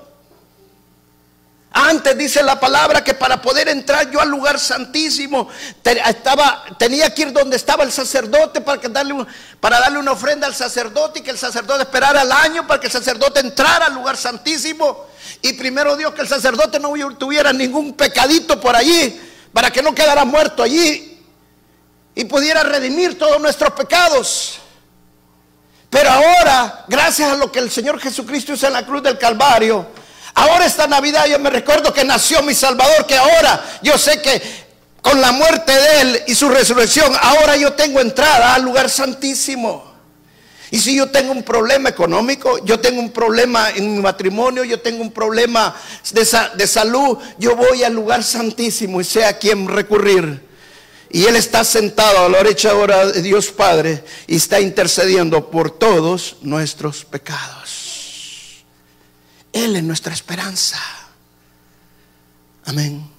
Antes 1.74 2.18
dice 2.18 2.42
la 2.42 2.60
palabra 2.60 3.04
que 3.04 3.14
para 3.14 3.40
poder 3.40 3.70
entrar 3.70 4.10
yo 4.10 4.20
al 4.20 4.30
lugar 4.30 4.60
santísimo 4.60 5.48
estaba, 5.84 6.64
tenía 6.80 7.14
que 7.14 7.22
ir 7.22 7.34
donde 7.34 7.56
estaba 7.56 7.84
el 7.84 7.92
sacerdote 7.92 8.62
para, 8.62 8.82
darle, 8.90 9.28
para 9.60 9.80
darle 9.80 10.00
una 10.00 10.14
ofrenda 10.14 10.48
al 10.48 10.56
sacerdote 10.56 11.20
y 11.20 11.22
que 11.22 11.30
el 11.30 11.38
sacerdote 11.38 11.84
esperara 11.84 12.24
el 12.24 12.32
año 12.32 12.66
para 12.66 12.80
que 12.80 12.88
el 12.88 12.92
sacerdote 12.92 13.42
entrara 13.42 13.86
al 13.86 13.94
lugar 13.94 14.18
santísimo. 14.18 15.06
Y 15.44 15.54
primero 15.54 15.96
Dios 15.96 16.16
que 16.16 16.22
el 16.22 16.28
sacerdote 16.28 16.80
no 16.80 16.94
tuviera 17.16 17.54
ningún 17.54 17.94
pecadito 17.94 18.60
por 18.60 18.76
allí 18.76 19.22
para 19.54 19.70
que 19.70 19.84
no 19.84 19.94
quedara 19.94 20.26
muerto 20.26 20.64
allí 20.64 21.24
y 22.16 22.26
pudiera 22.26 22.64
redimir 22.64 23.20
todos 23.20 23.40
nuestros 23.40 23.72
pecados. 23.74 24.61
Pero 25.92 26.10
ahora, 26.10 26.86
gracias 26.88 27.32
a 27.32 27.36
lo 27.36 27.52
que 27.52 27.60
el 27.60 27.70
Señor 27.70 28.00
Jesucristo 28.00 28.54
hizo 28.54 28.66
en 28.66 28.74
la 28.74 28.86
cruz 28.86 29.04
del 29.04 29.20
Calvario, 29.20 29.86
Ahora 30.34 30.66
esta 30.66 30.88
Navidad 30.88 31.26
yo 31.28 31.40
me 31.40 31.50
recuerdo 31.50 31.94
que 31.94 32.04
nació 32.04 32.42
mi 32.42 32.54
Salvador, 32.54 33.06
que 33.06 33.18
ahora 33.18 33.64
yo 33.82 33.98
sé 33.98 34.22
que 34.22 34.42
con 35.02 35.20
la 35.20 35.32
muerte 35.32 35.72
de 35.72 36.02
Él 36.02 36.22
y 36.28 36.36
su 36.36 36.48
resurrección, 36.48 37.12
ahora 37.22 37.58
yo 37.58 37.74
tengo 37.74 38.00
entrada 38.00 38.56
al 38.56 38.64
lugar 38.64 38.90
santísimo. 38.90 39.92
Y 40.70 40.80
si 40.80 40.96
yo 40.96 41.10
tengo 41.10 41.34
un 41.34 41.44
problema 41.44 41.90
económico, 41.90 42.64
yo 42.64 42.80
tengo 42.80 43.02
un 43.02 43.12
problema 43.12 43.72
en 43.72 43.96
mi 43.96 44.02
matrimonio, 44.02 44.64
yo 44.64 44.80
tengo 44.80 45.02
un 45.02 45.12
problema 45.12 45.76
de, 46.14 46.26
de 46.56 46.68
salud, 46.68 47.18
yo 47.38 47.58
voy 47.58 47.84
al 47.84 47.94
lugar 47.94 48.24
santísimo 48.24 49.02
y 49.02 49.04
sé 49.04 49.26
a 49.26 49.38
quién 49.38 49.68
recurrir. 49.68 50.51
Y 51.14 51.26
Él 51.26 51.36
está 51.36 51.64
sentado 51.64 52.26
a 52.26 52.30
la 52.30 52.38
derecha 52.38 52.72
ahora 52.72 53.06
de 53.08 53.22
Dios 53.22 53.50
Padre 53.50 54.04
y 54.28 54.38
está 54.38 54.62
intercediendo 54.62 55.50
por 55.50 55.72
todos 55.72 56.38
nuestros 56.42 57.04
pecados. 57.04 58.64
Él 59.52 59.76
es 59.76 59.84
nuestra 59.84 60.14
esperanza. 60.14 60.80
Amén. 62.66 63.10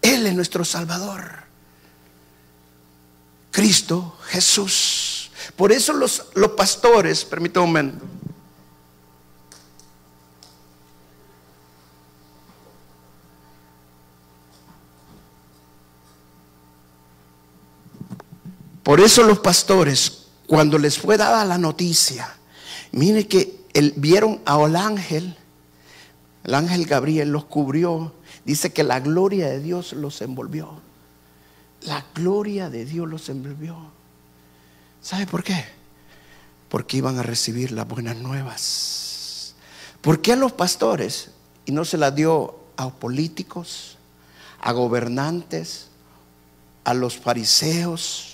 Él 0.00 0.26
es 0.26 0.34
nuestro 0.34 0.64
Salvador. 0.64 1.40
Cristo 3.50 4.16
Jesús. 4.28 5.30
Por 5.56 5.72
eso 5.72 5.92
los, 5.92 6.24
los 6.34 6.52
pastores, 6.52 7.24
permítame 7.24 7.64
un 7.64 7.72
momento. 7.72 8.04
Por 18.90 19.00
eso 19.00 19.22
los 19.22 19.38
pastores, 19.38 20.26
cuando 20.48 20.76
les 20.76 20.98
fue 20.98 21.16
dada 21.16 21.44
la 21.44 21.58
noticia, 21.58 22.28
mire 22.90 23.28
que 23.28 23.60
vieron 23.94 24.40
al 24.44 24.74
ángel 24.74 25.36
el 26.42 26.54
ángel 26.56 26.86
Gabriel 26.86 27.30
los 27.30 27.44
cubrió. 27.44 28.12
Dice 28.44 28.72
que 28.72 28.82
la 28.82 28.98
gloria 28.98 29.46
de 29.46 29.60
Dios 29.60 29.92
los 29.92 30.20
envolvió. 30.22 30.80
La 31.82 32.04
gloria 32.16 32.68
de 32.68 32.84
Dios 32.84 33.08
los 33.08 33.28
envolvió. 33.28 33.76
¿Sabe 35.00 35.24
por 35.28 35.44
qué? 35.44 35.64
Porque 36.68 36.96
iban 36.96 37.16
a 37.16 37.22
recibir 37.22 37.70
las 37.70 37.86
buenas 37.86 38.16
nuevas. 38.16 39.54
¿Por 40.00 40.20
qué 40.20 40.32
a 40.32 40.36
los 40.36 40.50
pastores? 40.50 41.30
Y 41.64 41.70
no 41.70 41.84
se 41.84 41.96
la 41.96 42.10
dio 42.10 42.56
a 42.76 42.90
políticos, 42.90 43.98
a 44.60 44.72
gobernantes, 44.72 45.90
a 46.82 46.92
los 46.92 47.16
fariseos, 47.16 48.29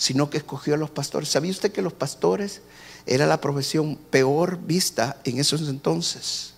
sino 0.00 0.30
que 0.30 0.38
escogió 0.38 0.72
a 0.72 0.78
los 0.78 0.88
pastores. 0.88 1.28
¿Sabía 1.28 1.50
usted 1.50 1.72
que 1.72 1.82
los 1.82 1.92
pastores 1.92 2.62
era 3.04 3.26
la 3.26 3.38
profesión 3.38 3.96
peor 3.96 4.58
vista 4.58 5.18
en 5.24 5.38
esos 5.38 5.68
entonces? 5.68 6.54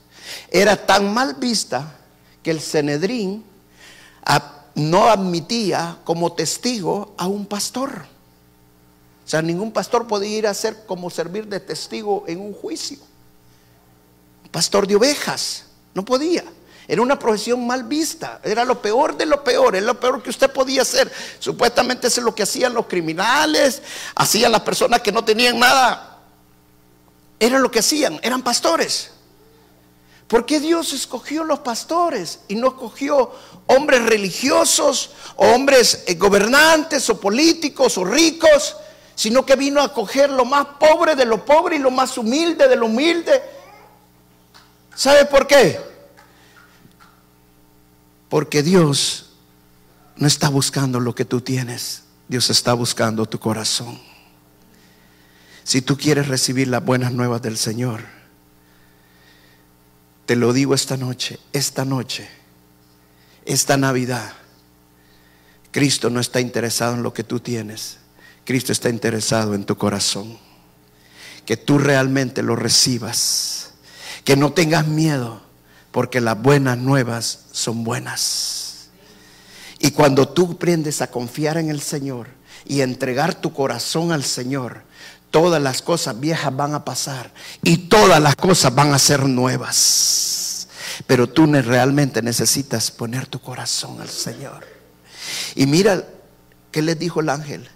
Era 0.49 0.87
tan 0.87 1.13
mal 1.13 1.35
vista 1.35 1.99
que 2.41 2.53
el 2.53 2.61
Cenedrín 2.61 3.43
no 4.77 5.09
admitía 5.09 5.99
como 6.05 6.33
testigo 6.35 7.15
a 7.19 7.27
un 7.27 7.45
pastor. 7.45 8.05
O 9.27 9.29
sea, 9.29 9.43
ningún 9.43 9.73
pastor 9.73 10.07
podía 10.07 10.39
ir 10.39 10.47
a 10.47 10.55
ser 10.55 10.87
como 10.87 11.11
servir 11.11 11.49
de 11.49 11.59
testigo 11.59 12.23
en 12.29 12.41
un 12.41 12.55
juicio. 12.55 12.99
Pastor 14.53 14.87
de 14.87 14.95
ovejas, 14.95 15.65
no 15.95 16.05
podía. 16.05 16.45
Era 16.93 17.01
una 17.01 17.19
profesión 17.19 17.67
mal 17.67 17.85
vista, 17.85 18.39
era 18.45 18.67
lo 18.67 18.83
peor 18.83 19.17
de 19.17 19.25
lo 19.25 19.43
peor, 19.43 19.75
es 19.75 19.83
lo 19.83 19.99
peor 19.99 20.23
que 20.23 20.29
usted 20.29 20.53
podía 20.53 20.83
hacer. 20.83 21.11
Supuestamente 21.39 22.09
eso 22.09 22.21
es 22.21 22.25
lo 22.27 22.35
que 22.35 22.43
hacían 22.43 22.75
los 22.75 22.85
criminales, 22.85 23.81
hacían 24.15 24.53
las 24.53 24.61
personas 24.61 25.01
que 25.01 25.11
no 25.11 25.25
tenían 25.25 25.59
nada. 25.59 26.19
Era 27.41 27.59
lo 27.59 27.71
que 27.71 27.79
hacían, 27.79 28.21
eran 28.23 28.43
pastores. 28.43 29.11
¿Por 30.29 30.45
qué 30.45 30.61
Dios 30.61 30.93
escogió 30.93 31.45
los 31.45 31.61
pastores 31.61 32.41
y 32.47 32.57
no 32.57 32.69
escogió 32.69 33.33
hombres 33.69 34.03
religiosos 34.05 35.13
o 35.37 35.47
hombres 35.47 36.05
eh, 36.07 36.17
gobernantes 36.17 37.09
o 37.09 37.19
políticos 37.19 37.97
o 37.97 38.05
ricos? 38.05 38.77
Sino 39.15 39.47
que 39.47 39.57
vino 39.57 39.81
a 39.81 39.95
coger 39.95 40.29
lo 40.29 40.45
más 40.45 40.67
pobre 40.79 41.17
de 41.17 41.25
lo 41.25 41.43
pobre 41.43 41.77
y 41.77 41.79
lo 41.79 41.91
más 41.91 42.19
humilde 42.19 42.69
de 42.69 42.77
lo 42.77 42.85
humilde. 42.85 43.43
¿Sabe 44.95 45.25
por 45.25 45.47
qué? 45.47 45.92
Porque 48.33 48.63
Dios 48.63 49.27
no 50.17 50.27
está 50.27 50.49
buscando 50.49 51.01
lo 51.01 51.15
que 51.15 51.27
tú 51.27 51.43
tienes. 51.43 52.05
Dios 52.29 52.49
está 52.49 52.73
buscando 52.73 53.27
tu 53.27 53.39
corazón. 53.39 54.01
Si 55.65 55.83
tú 55.83 55.99
quieres 55.99 56.29
recibir 56.29 56.69
las 56.69 56.83
buenas 56.83 57.13
nuevas 57.13 57.43
del 57.43 57.59
Señor, 57.59 58.01
te 60.25 60.35
lo 60.35 60.55
digo 60.55 60.75
esta 60.75 60.97
noche, 60.97 61.41
esta 61.53 61.85
noche, 61.85 62.27
esta 63.45 63.77
Navidad. 63.77 64.33
Cristo 65.71 66.09
no 66.09 66.19
está 66.19 66.41
interesado 66.41 66.95
en 66.95 67.03
lo 67.03 67.13
que 67.13 67.25
tú 67.25 67.39
tienes. 67.39 67.99
Cristo 68.47 68.73
está 68.73 68.89
interesado 68.89 69.55
en 69.55 69.67
tu 69.67 69.77
corazón. 69.77 70.39
Que 71.45 71.59
tú 71.59 71.77
realmente 71.77 72.43
lo 72.43 72.57
recibas. 72.57 73.75
Que 74.25 74.37
no 74.37 74.55
tengas 74.55 74.87
miedo, 74.87 75.42
porque 75.93 76.21
las 76.21 76.41
buenas 76.41 76.79
nuevas 76.79 77.45
son 77.53 77.85
buenas. 77.85 78.89
Y 79.79 79.93
cuando 79.93 80.29
tú 80.29 80.53
aprendes 80.53 81.03
a 81.03 81.11
confiar 81.11 81.59
en 81.59 81.69
el 81.71 81.81
Señor 81.81 82.29
y 82.65 82.81
entregar 82.81 83.35
tu 83.35 83.53
corazón 83.53 84.11
al 84.11 84.25
Señor, 84.25 84.83
todas 85.31 85.61
las 85.63 85.83
cosas 85.83 86.19
viejas 86.19 86.55
van 86.57 86.75
a 86.75 86.85
pasar 86.85 87.33
y 87.63 87.77
todas 87.89 88.21
las 88.21 88.37
cosas 88.37 88.75
van 88.75 88.95
a 88.95 88.99
ser 88.99 89.25
nuevas. 89.25 90.69
Pero 91.07 91.29
tú 91.29 91.47
realmente 91.47 92.23
necesitas 92.23 92.91
poner 92.91 93.27
tu 93.27 93.41
corazón 93.41 94.01
al 94.01 94.09
Señor. 94.09 94.65
Y 95.55 95.67
mira 95.67 96.05
qué 96.71 96.81
les 96.81 96.99
dijo 96.99 97.21
el 97.21 97.29
ángel. 97.29 97.69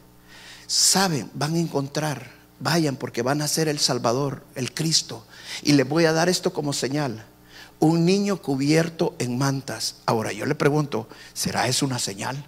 Saben, 0.66 1.31
van 1.35 1.55
a 1.55 1.59
encontrar, 1.59 2.31
vayan 2.61 2.96
porque 2.96 3.22
van 3.22 3.42
a 3.42 3.48
ser 3.48 3.68
el 3.68 3.79
Salvador, 3.79 4.44
el 4.55 4.72
Cristo. 4.72 5.26
Y 5.62 5.72
les 5.72 5.88
voy 5.88 6.05
a 6.07 6.12
dar 6.12 6.29
esto 6.29 6.52
como 6.52 6.72
señal. 6.72 7.24
Un 7.78 8.04
niño 8.04 8.40
cubierto 8.40 9.14
en 9.18 9.38
mantas. 9.38 9.96
Ahora 10.06 10.32
yo 10.32 10.46
le 10.46 10.54
pregunto, 10.54 11.08
¿será 11.34 11.68
eso 11.68 11.84
una 11.84 11.98
señal? 11.98 12.44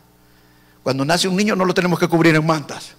Cuando 0.82 1.04
nace 1.04 1.28
un 1.28 1.36
niño 1.36 1.54
no 1.54 1.64
lo 1.64 1.74
tenemos 1.74 1.98
que 1.98 2.08
cubrir 2.08 2.34
en 2.34 2.46
mantas. 2.46 2.92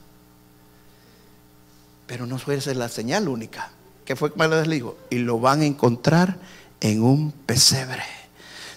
Pero 2.06 2.26
no 2.26 2.38
fue 2.38 2.56
esa 2.56 2.74
la 2.74 2.90
señal 2.90 3.28
única. 3.28 3.72
que 4.06 4.16
fue 4.16 4.34
que 4.34 4.48
les 4.48 4.70
dijo? 4.70 4.98
Y 5.10 5.20
lo 5.20 5.40
van 5.40 5.62
a 5.62 5.66
encontrar 5.66 6.38
en 6.82 7.04
un 7.04 7.32
pesebre. 7.32 8.04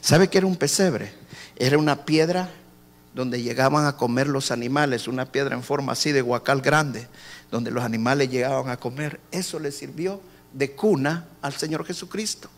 ¿Sabe 0.00 0.28
qué 0.28 0.38
era 0.38 0.46
un 0.46 0.56
pesebre? 0.56 1.12
Era 1.56 1.78
una 1.78 2.04
piedra 2.04 2.50
donde 3.14 3.42
llegaban 3.42 3.86
a 3.86 3.96
comer 3.96 4.26
los 4.26 4.50
animales, 4.50 5.08
una 5.08 5.26
piedra 5.26 5.54
en 5.54 5.62
forma 5.62 5.92
así 5.92 6.12
de 6.12 6.22
guacal 6.22 6.60
grande, 6.60 7.06
donde 7.50 7.70
los 7.70 7.84
animales 7.84 8.30
llegaban 8.30 8.70
a 8.70 8.78
comer. 8.78 9.20
Eso 9.30 9.58
le 9.58 9.72
sirvió 9.72 10.20
de 10.52 10.72
cuna 10.72 11.26
al 11.40 11.52
Señor 11.52 11.84
Jesucristo. 11.84 12.48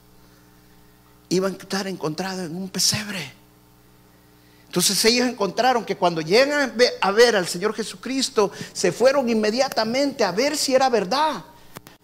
Iban 1.29 1.55
a 1.55 1.57
estar 1.57 1.87
encontrados 1.87 2.47
en 2.47 2.57
un 2.57 2.69
pesebre. 2.69 3.33
Entonces 4.67 5.05
ellos 5.05 5.29
encontraron 5.29 5.85
que 5.85 5.97
cuando 5.97 6.21
llegan 6.21 6.75
a 7.01 7.11
ver 7.13 7.37
al 7.37 7.47
Señor 7.47 7.75
Jesucristo, 7.75 8.51
se 8.73 8.91
fueron 8.91 9.29
inmediatamente 9.29 10.25
a 10.25 10.33
ver 10.33 10.57
si 10.57 10.75
era 10.75 10.89
verdad. 10.89 11.45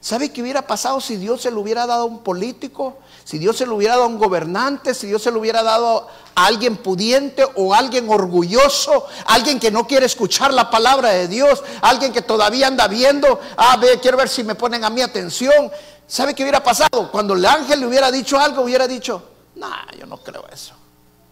¿Sabe 0.00 0.32
qué 0.32 0.40
hubiera 0.40 0.62
pasado 0.62 0.98
si 1.00 1.16
Dios 1.16 1.42
se 1.42 1.50
lo 1.50 1.60
hubiera 1.60 1.86
dado 1.86 2.02
a 2.02 2.06
un 2.06 2.20
político? 2.20 2.96
Si 3.22 3.38
Dios 3.38 3.58
se 3.58 3.66
lo 3.66 3.76
hubiera 3.76 3.94
dado 3.94 4.04
a 4.04 4.08
un 4.08 4.18
gobernante, 4.18 4.94
si 4.94 5.06
Dios 5.06 5.22
se 5.22 5.30
lo 5.30 5.40
hubiera 5.40 5.62
dado 5.62 6.08
a 6.34 6.46
alguien 6.46 6.78
pudiente 6.78 7.44
o 7.56 7.74
alguien 7.74 8.08
orgulloso, 8.08 9.06
alguien 9.26 9.60
que 9.60 9.70
no 9.70 9.86
quiere 9.86 10.06
escuchar 10.06 10.54
la 10.54 10.70
palabra 10.70 11.10
de 11.10 11.28
Dios, 11.28 11.62
alguien 11.82 12.14
que 12.14 12.22
todavía 12.22 12.66
anda 12.66 12.88
viendo, 12.88 13.40
ah, 13.58 13.76
ve, 13.76 14.00
quiero 14.00 14.16
ver 14.16 14.30
si 14.30 14.42
me 14.42 14.54
ponen 14.54 14.84
a 14.84 14.90
mi 14.90 15.02
atención. 15.02 15.70
¿Sabe 16.06 16.34
qué 16.34 16.44
hubiera 16.44 16.62
pasado? 16.62 17.10
Cuando 17.12 17.34
el 17.34 17.44
ángel 17.44 17.80
le 17.80 17.86
hubiera 17.86 18.10
dicho 18.10 18.38
algo, 18.38 18.62
hubiera 18.62 18.88
dicho, 18.88 19.22
no, 19.56 19.68
yo 19.98 20.06
no 20.06 20.16
creo 20.16 20.46
eso. 20.50 20.74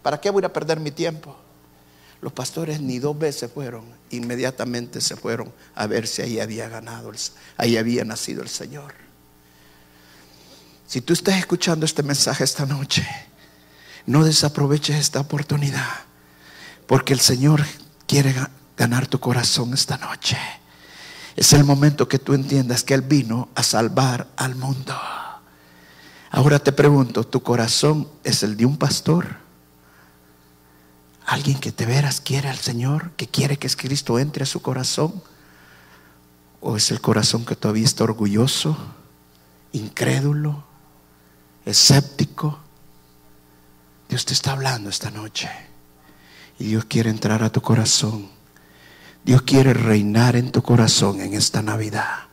¿Para 0.03 0.21
qué 0.21 0.29
voy 0.29 0.45
a 0.45 0.53
perder 0.53 0.79
mi 0.79 0.91
tiempo? 0.91 1.35
Los 2.21 2.33
pastores 2.33 2.81
ni 2.81 2.99
dos 2.99 3.17
veces 3.17 3.49
fueron, 3.51 3.85
inmediatamente 4.09 4.99
se 4.99 5.15
fueron 5.15 5.53
a 5.75 5.87
ver 5.87 6.05
si 6.05 6.21
ahí 6.21 6.39
había 6.39 6.67
ganado, 6.67 7.11
ahí 7.55 7.77
había 7.77 8.03
nacido 8.03 8.43
el 8.43 8.49
Señor. 8.49 8.93
Si 10.85 11.01
tú 11.01 11.13
estás 11.13 11.37
escuchando 11.37 11.85
este 11.85 12.03
mensaje 12.03 12.43
esta 12.43 12.65
noche, 12.65 13.07
no 14.05 14.25
desaproveches 14.25 14.97
esta 14.97 15.19
oportunidad, 15.19 15.87
porque 16.87 17.13
el 17.13 17.19
Señor 17.19 17.63
quiere 18.07 18.35
ganar 18.75 19.07
tu 19.07 19.19
corazón 19.19 19.73
esta 19.73 19.97
noche. 19.97 20.37
Es 21.35 21.53
el 21.53 21.63
momento 21.63 22.07
que 22.09 22.19
tú 22.19 22.33
entiendas 22.33 22.83
que 22.83 22.95
Él 22.95 23.01
vino 23.01 23.49
a 23.55 23.63
salvar 23.63 24.27
al 24.35 24.55
mundo. 24.55 24.99
Ahora 26.31 26.59
te 26.59 26.71
pregunto, 26.71 27.23
¿tu 27.23 27.41
corazón 27.41 28.09
es 28.23 28.43
el 28.43 28.57
de 28.57 28.65
un 28.65 28.77
pastor? 28.77 29.37
Alguien 31.29 31.59
que 31.59 31.71
te 31.71 31.85
veras 31.85 32.21
quiere 32.21 32.49
al 32.49 32.57
Señor, 32.57 33.11
que 33.11 33.27
quiere 33.27 33.57
que 33.57 33.69
Cristo 33.69 34.17
entre 34.17 34.41
a 34.41 34.47
su 34.47 34.63
corazón. 34.63 35.21
¿O 36.59 36.75
es 36.75 36.89
el 36.89 37.01
corazón 37.01 37.45
que 37.45 37.55
todavía 37.55 37.85
está 37.85 38.03
orgulloso, 38.03 38.75
incrédulo, 39.71 40.63
escéptico? 41.67 42.57
Dios 44.09 44.25
te 44.25 44.33
está 44.33 44.53
hablando 44.53 44.89
esta 44.89 45.11
noche. 45.11 45.51
Y 46.57 46.63
Dios 46.63 46.85
quiere 46.85 47.11
entrar 47.11 47.43
a 47.43 47.51
tu 47.51 47.61
corazón. 47.61 48.27
Dios 49.23 49.43
quiere 49.43 49.75
reinar 49.75 50.35
en 50.35 50.51
tu 50.51 50.63
corazón 50.63 51.21
en 51.21 51.35
esta 51.35 51.61
Navidad. 51.61 52.23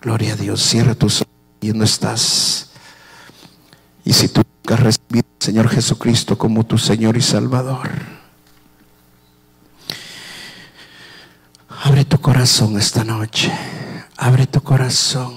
Gloria 0.00 0.32
a 0.32 0.36
Dios. 0.36 0.62
Cierra 0.62 0.94
tus 0.94 1.20
ojos 1.20 1.34
y 1.60 1.74
no 1.74 1.84
estás. 1.84 2.70
Y 4.06 4.14
si 4.14 4.28
tú 4.28 4.40
has 4.70 4.80
Señor 5.38 5.68
Jesucristo 5.68 6.38
como 6.38 6.64
tu 6.64 6.78
Señor 6.78 7.16
y 7.16 7.22
Salvador, 7.22 7.90
abre 11.68 12.04
tu 12.04 12.20
corazón 12.20 12.78
esta 12.78 13.04
noche. 13.04 13.52
Abre 14.16 14.46
tu 14.46 14.62
corazón. 14.62 15.34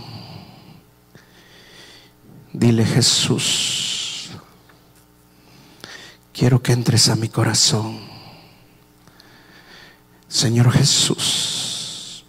Dile 2.53 2.85
Jesús, 2.85 4.29
quiero 6.31 6.61
que 6.61 6.71
entres 6.71 7.09
a 7.09 7.15
mi 7.15 7.27
corazón. 7.27 7.99
Señor 10.27 10.71
Jesús, 10.71 12.25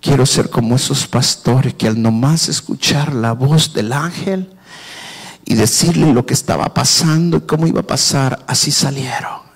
quiero 0.00 0.24
ser 0.24 0.48
como 0.48 0.76
esos 0.76 1.06
pastores 1.06 1.74
que 1.74 1.86
al 1.86 2.00
nomás 2.00 2.48
escuchar 2.48 3.14
la 3.14 3.32
voz 3.32 3.74
del 3.74 3.92
ángel, 3.92 4.55
y 5.46 5.54
decirle 5.54 6.12
lo 6.12 6.26
que 6.26 6.34
estaba 6.34 6.74
pasando 6.74 7.38
y 7.38 7.40
cómo 7.42 7.66
iba 7.66 7.80
a 7.80 7.86
pasar, 7.86 8.44
así 8.48 8.72
salieron. 8.72 9.46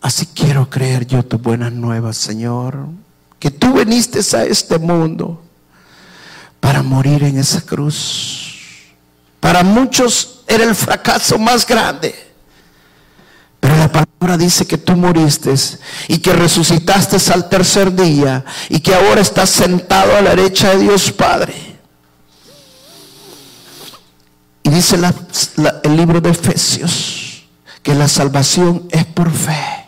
Así 0.00 0.26
quiero 0.34 0.68
creer 0.68 1.06
yo 1.06 1.22
tu 1.22 1.38
buenas 1.38 1.72
nuevas, 1.72 2.16
Señor, 2.16 2.86
que 3.38 3.50
tú 3.50 3.74
viniste 3.74 4.20
a 4.36 4.44
este 4.44 4.78
mundo 4.78 5.42
para 6.58 6.82
morir 6.82 7.22
en 7.22 7.38
esa 7.38 7.60
cruz. 7.60 8.54
Para 9.40 9.62
muchos 9.62 10.42
era 10.46 10.64
el 10.64 10.74
fracaso 10.74 11.38
más 11.38 11.66
grande. 11.66 12.14
Pero 13.60 13.76
la 13.76 13.92
palabra 13.92 14.38
dice 14.38 14.66
que 14.66 14.78
tú 14.78 14.96
moriste 14.96 15.54
y 16.08 16.18
que 16.18 16.32
resucitaste 16.32 17.18
al 17.32 17.48
tercer 17.50 17.94
día 17.94 18.44
y 18.70 18.80
que 18.80 18.94
ahora 18.94 19.20
estás 19.20 19.50
sentado 19.50 20.16
a 20.16 20.22
la 20.22 20.30
derecha 20.30 20.70
de 20.70 20.78
Dios 20.78 21.12
Padre. 21.12 21.73
Dice 24.74 24.96
el 25.84 25.96
libro 25.96 26.20
de 26.20 26.30
Efesios 26.30 27.46
que 27.80 27.94
la 27.94 28.08
salvación 28.08 28.88
es 28.90 29.04
por 29.04 29.30
fe 29.30 29.86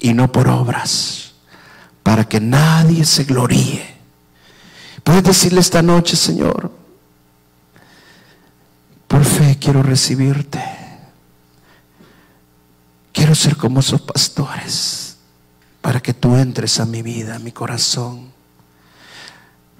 y 0.00 0.12
no 0.12 0.30
por 0.30 0.48
obras, 0.48 1.32
para 2.02 2.28
que 2.28 2.38
nadie 2.38 3.06
se 3.06 3.24
gloríe. 3.24 3.96
Puedes 5.02 5.24
decirle 5.24 5.60
esta 5.60 5.80
noche, 5.80 6.14
Señor, 6.14 6.70
por 9.08 9.24
fe 9.24 9.56
quiero 9.58 9.82
recibirte. 9.82 10.62
Quiero 13.14 13.34
ser 13.34 13.56
como 13.56 13.80
esos 13.80 14.02
pastores 14.02 15.16
para 15.80 16.00
que 16.00 16.12
tú 16.12 16.36
entres 16.36 16.80
a 16.80 16.84
mi 16.84 17.00
vida, 17.00 17.36
a 17.36 17.38
mi 17.38 17.52
corazón. 17.52 18.30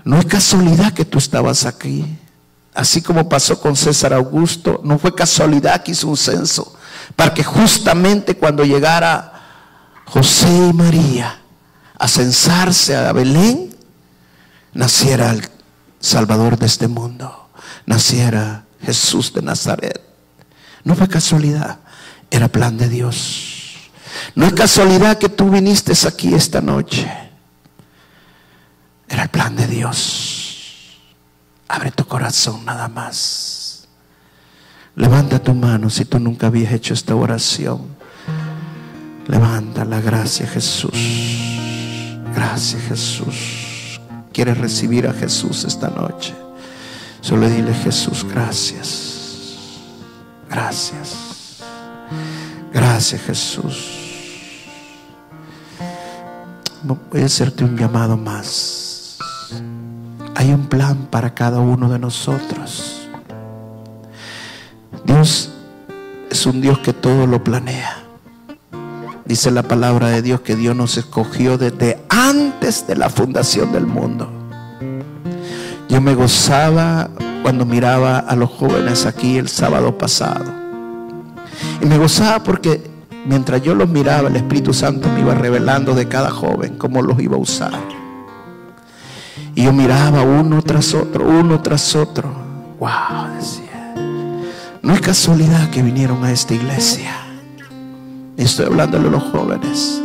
No 0.04 0.18
es 0.18 0.24
casualidad 0.24 0.94
que 0.94 1.04
tú 1.04 1.18
estabas 1.18 1.66
aquí. 1.66 2.06
Así 2.74 3.02
como 3.02 3.28
pasó 3.28 3.60
con 3.60 3.76
César 3.76 4.14
Augusto, 4.14 4.80
no 4.82 4.98
fue 4.98 5.14
casualidad 5.14 5.82
que 5.82 5.92
hizo 5.92 6.08
un 6.08 6.16
censo, 6.16 6.74
para 7.16 7.34
que 7.34 7.44
justamente 7.44 8.36
cuando 8.36 8.64
llegara 8.64 9.32
José 10.06 10.48
y 10.48 10.72
María 10.72 11.38
a 11.98 12.08
censarse 12.08 12.96
a 12.96 13.12
Belén, 13.12 13.76
naciera 14.72 15.30
el 15.30 15.46
Salvador 16.00 16.58
de 16.58 16.66
este 16.66 16.88
mundo, 16.88 17.48
naciera 17.86 18.64
Jesús 18.82 19.32
de 19.32 19.42
Nazaret. 19.42 20.00
No 20.84 20.94
fue 20.94 21.08
casualidad, 21.08 21.78
era 22.30 22.48
plan 22.48 22.76
de 22.76 22.88
Dios. 22.88 23.62
No 24.34 24.46
es 24.46 24.52
casualidad 24.52 25.18
que 25.18 25.28
tú 25.28 25.50
viniste 25.50 25.92
aquí 26.06 26.34
esta 26.34 26.60
noche. 26.60 27.10
Era 29.08 29.24
el 29.24 29.28
plan 29.28 29.54
de 29.54 29.66
Dios. 29.66 30.21
Abre 31.72 31.90
tu 31.90 32.04
corazón 32.04 32.66
nada 32.66 32.86
más. 32.86 33.88
Levanta 34.94 35.38
tu 35.38 35.54
mano 35.54 35.88
si 35.88 36.04
tú 36.04 36.18
nunca 36.18 36.48
habías 36.48 36.70
hecho 36.70 36.92
esta 36.92 37.16
oración. 37.16 37.86
Levanta 39.26 39.82
la 39.86 39.98
gracia 40.02 40.46
Jesús. 40.46 40.92
Gracias 42.34 42.82
Jesús. 42.82 43.98
¿Quieres 44.34 44.58
recibir 44.58 45.08
a 45.08 45.14
Jesús 45.14 45.64
esta 45.64 45.88
noche? 45.88 46.34
Solo 47.22 47.48
dile 47.48 47.72
Jesús, 47.72 48.26
gracias. 48.30 49.80
Gracias. 50.50 51.62
Gracias 52.70 53.22
Jesús. 53.22 54.78
Voy 56.82 57.22
a 57.22 57.24
hacerte 57.24 57.64
un 57.64 57.78
llamado 57.78 58.18
más. 58.18 58.91
Hay 60.34 60.52
un 60.52 60.66
plan 60.66 61.06
para 61.10 61.34
cada 61.34 61.60
uno 61.60 61.88
de 61.88 61.98
nosotros. 61.98 63.08
Dios 65.04 65.50
es 66.30 66.46
un 66.46 66.60
Dios 66.60 66.78
que 66.78 66.92
todo 66.92 67.26
lo 67.26 67.42
planea. 67.44 67.98
Dice 69.24 69.50
la 69.50 69.62
palabra 69.62 70.08
de 70.08 70.22
Dios 70.22 70.40
que 70.40 70.56
Dios 70.56 70.74
nos 70.74 70.96
escogió 70.96 71.58
desde 71.58 72.02
antes 72.08 72.86
de 72.86 72.96
la 72.96 73.08
fundación 73.08 73.72
del 73.72 73.86
mundo. 73.86 74.30
Yo 75.88 76.00
me 76.00 76.14
gozaba 76.14 77.10
cuando 77.42 77.66
miraba 77.66 78.18
a 78.18 78.34
los 78.36 78.50
jóvenes 78.50 79.04
aquí 79.06 79.38
el 79.38 79.48
sábado 79.48 79.98
pasado. 79.98 80.44
Y 81.80 81.86
me 81.86 81.98
gozaba 81.98 82.42
porque 82.42 82.82
mientras 83.26 83.62
yo 83.62 83.74
los 83.74 83.88
miraba, 83.88 84.28
el 84.28 84.36
Espíritu 84.36 84.72
Santo 84.72 85.08
me 85.08 85.20
iba 85.20 85.34
revelando 85.34 85.94
de 85.94 86.08
cada 86.08 86.30
joven 86.30 86.76
cómo 86.78 87.02
los 87.02 87.20
iba 87.20 87.36
a 87.36 87.40
usar. 87.40 88.01
Y 89.54 89.64
yo 89.64 89.72
miraba 89.72 90.22
uno 90.22 90.62
tras 90.62 90.94
otro, 90.94 91.26
uno 91.26 91.60
tras 91.60 91.94
otro. 91.94 92.30
Wow, 92.78 93.34
decía. 93.36 93.94
No 94.82 94.94
es 94.94 95.00
casualidad 95.00 95.70
que 95.70 95.82
vinieron 95.82 96.24
a 96.24 96.32
esta 96.32 96.54
iglesia. 96.54 97.12
Estoy 98.36 98.66
hablando 98.66 98.98
de 98.98 99.10
los 99.10 99.22
jóvenes. 99.22 100.02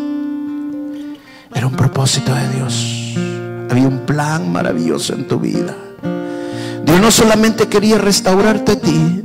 Era 1.54 1.66
un 1.66 1.76
propósito 1.76 2.34
de 2.34 2.50
Dios. 2.50 3.16
Había 3.72 3.88
un 3.88 4.00
plan 4.06 4.52
maravilloso 4.52 5.14
en 5.14 5.28
tu 5.28 5.40
vida. 5.40 5.76
Dios 6.86 7.02
no 7.02 7.12
solamente 7.12 7.68
quería 7.68 7.98
restaurarte 7.98 8.74
a 8.74 8.80
ti, 8.80 9.24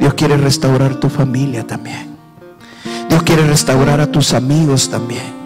Dios 0.00 0.14
quiere 0.14 0.36
restaurar 0.36 0.96
tu 0.96 1.08
familia 1.08 1.66
también. 1.66 2.16
Dios 3.08 3.22
quiere 3.22 3.46
restaurar 3.46 4.00
a 4.00 4.10
tus 4.10 4.32
amigos 4.32 4.88
también. 4.88 5.43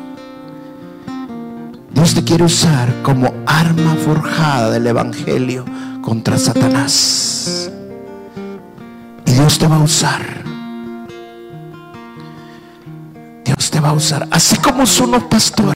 Dios 1.98 2.14
te 2.14 2.22
quiere 2.22 2.44
usar 2.44 3.02
como 3.02 3.34
arma 3.44 3.96
forjada 3.96 4.70
del 4.70 4.86
Evangelio 4.86 5.64
contra 6.00 6.38
Satanás. 6.38 7.72
Y 9.26 9.32
Dios 9.32 9.58
te 9.58 9.66
va 9.66 9.74
a 9.74 9.80
usar. 9.80 10.22
Dios 13.44 13.70
te 13.72 13.80
va 13.80 13.88
a 13.88 13.92
usar. 13.94 14.28
Así 14.30 14.56
como 14.58 14.86
son 14.86 15.10
los 15.10 15.24
pastores. 15.24 15.58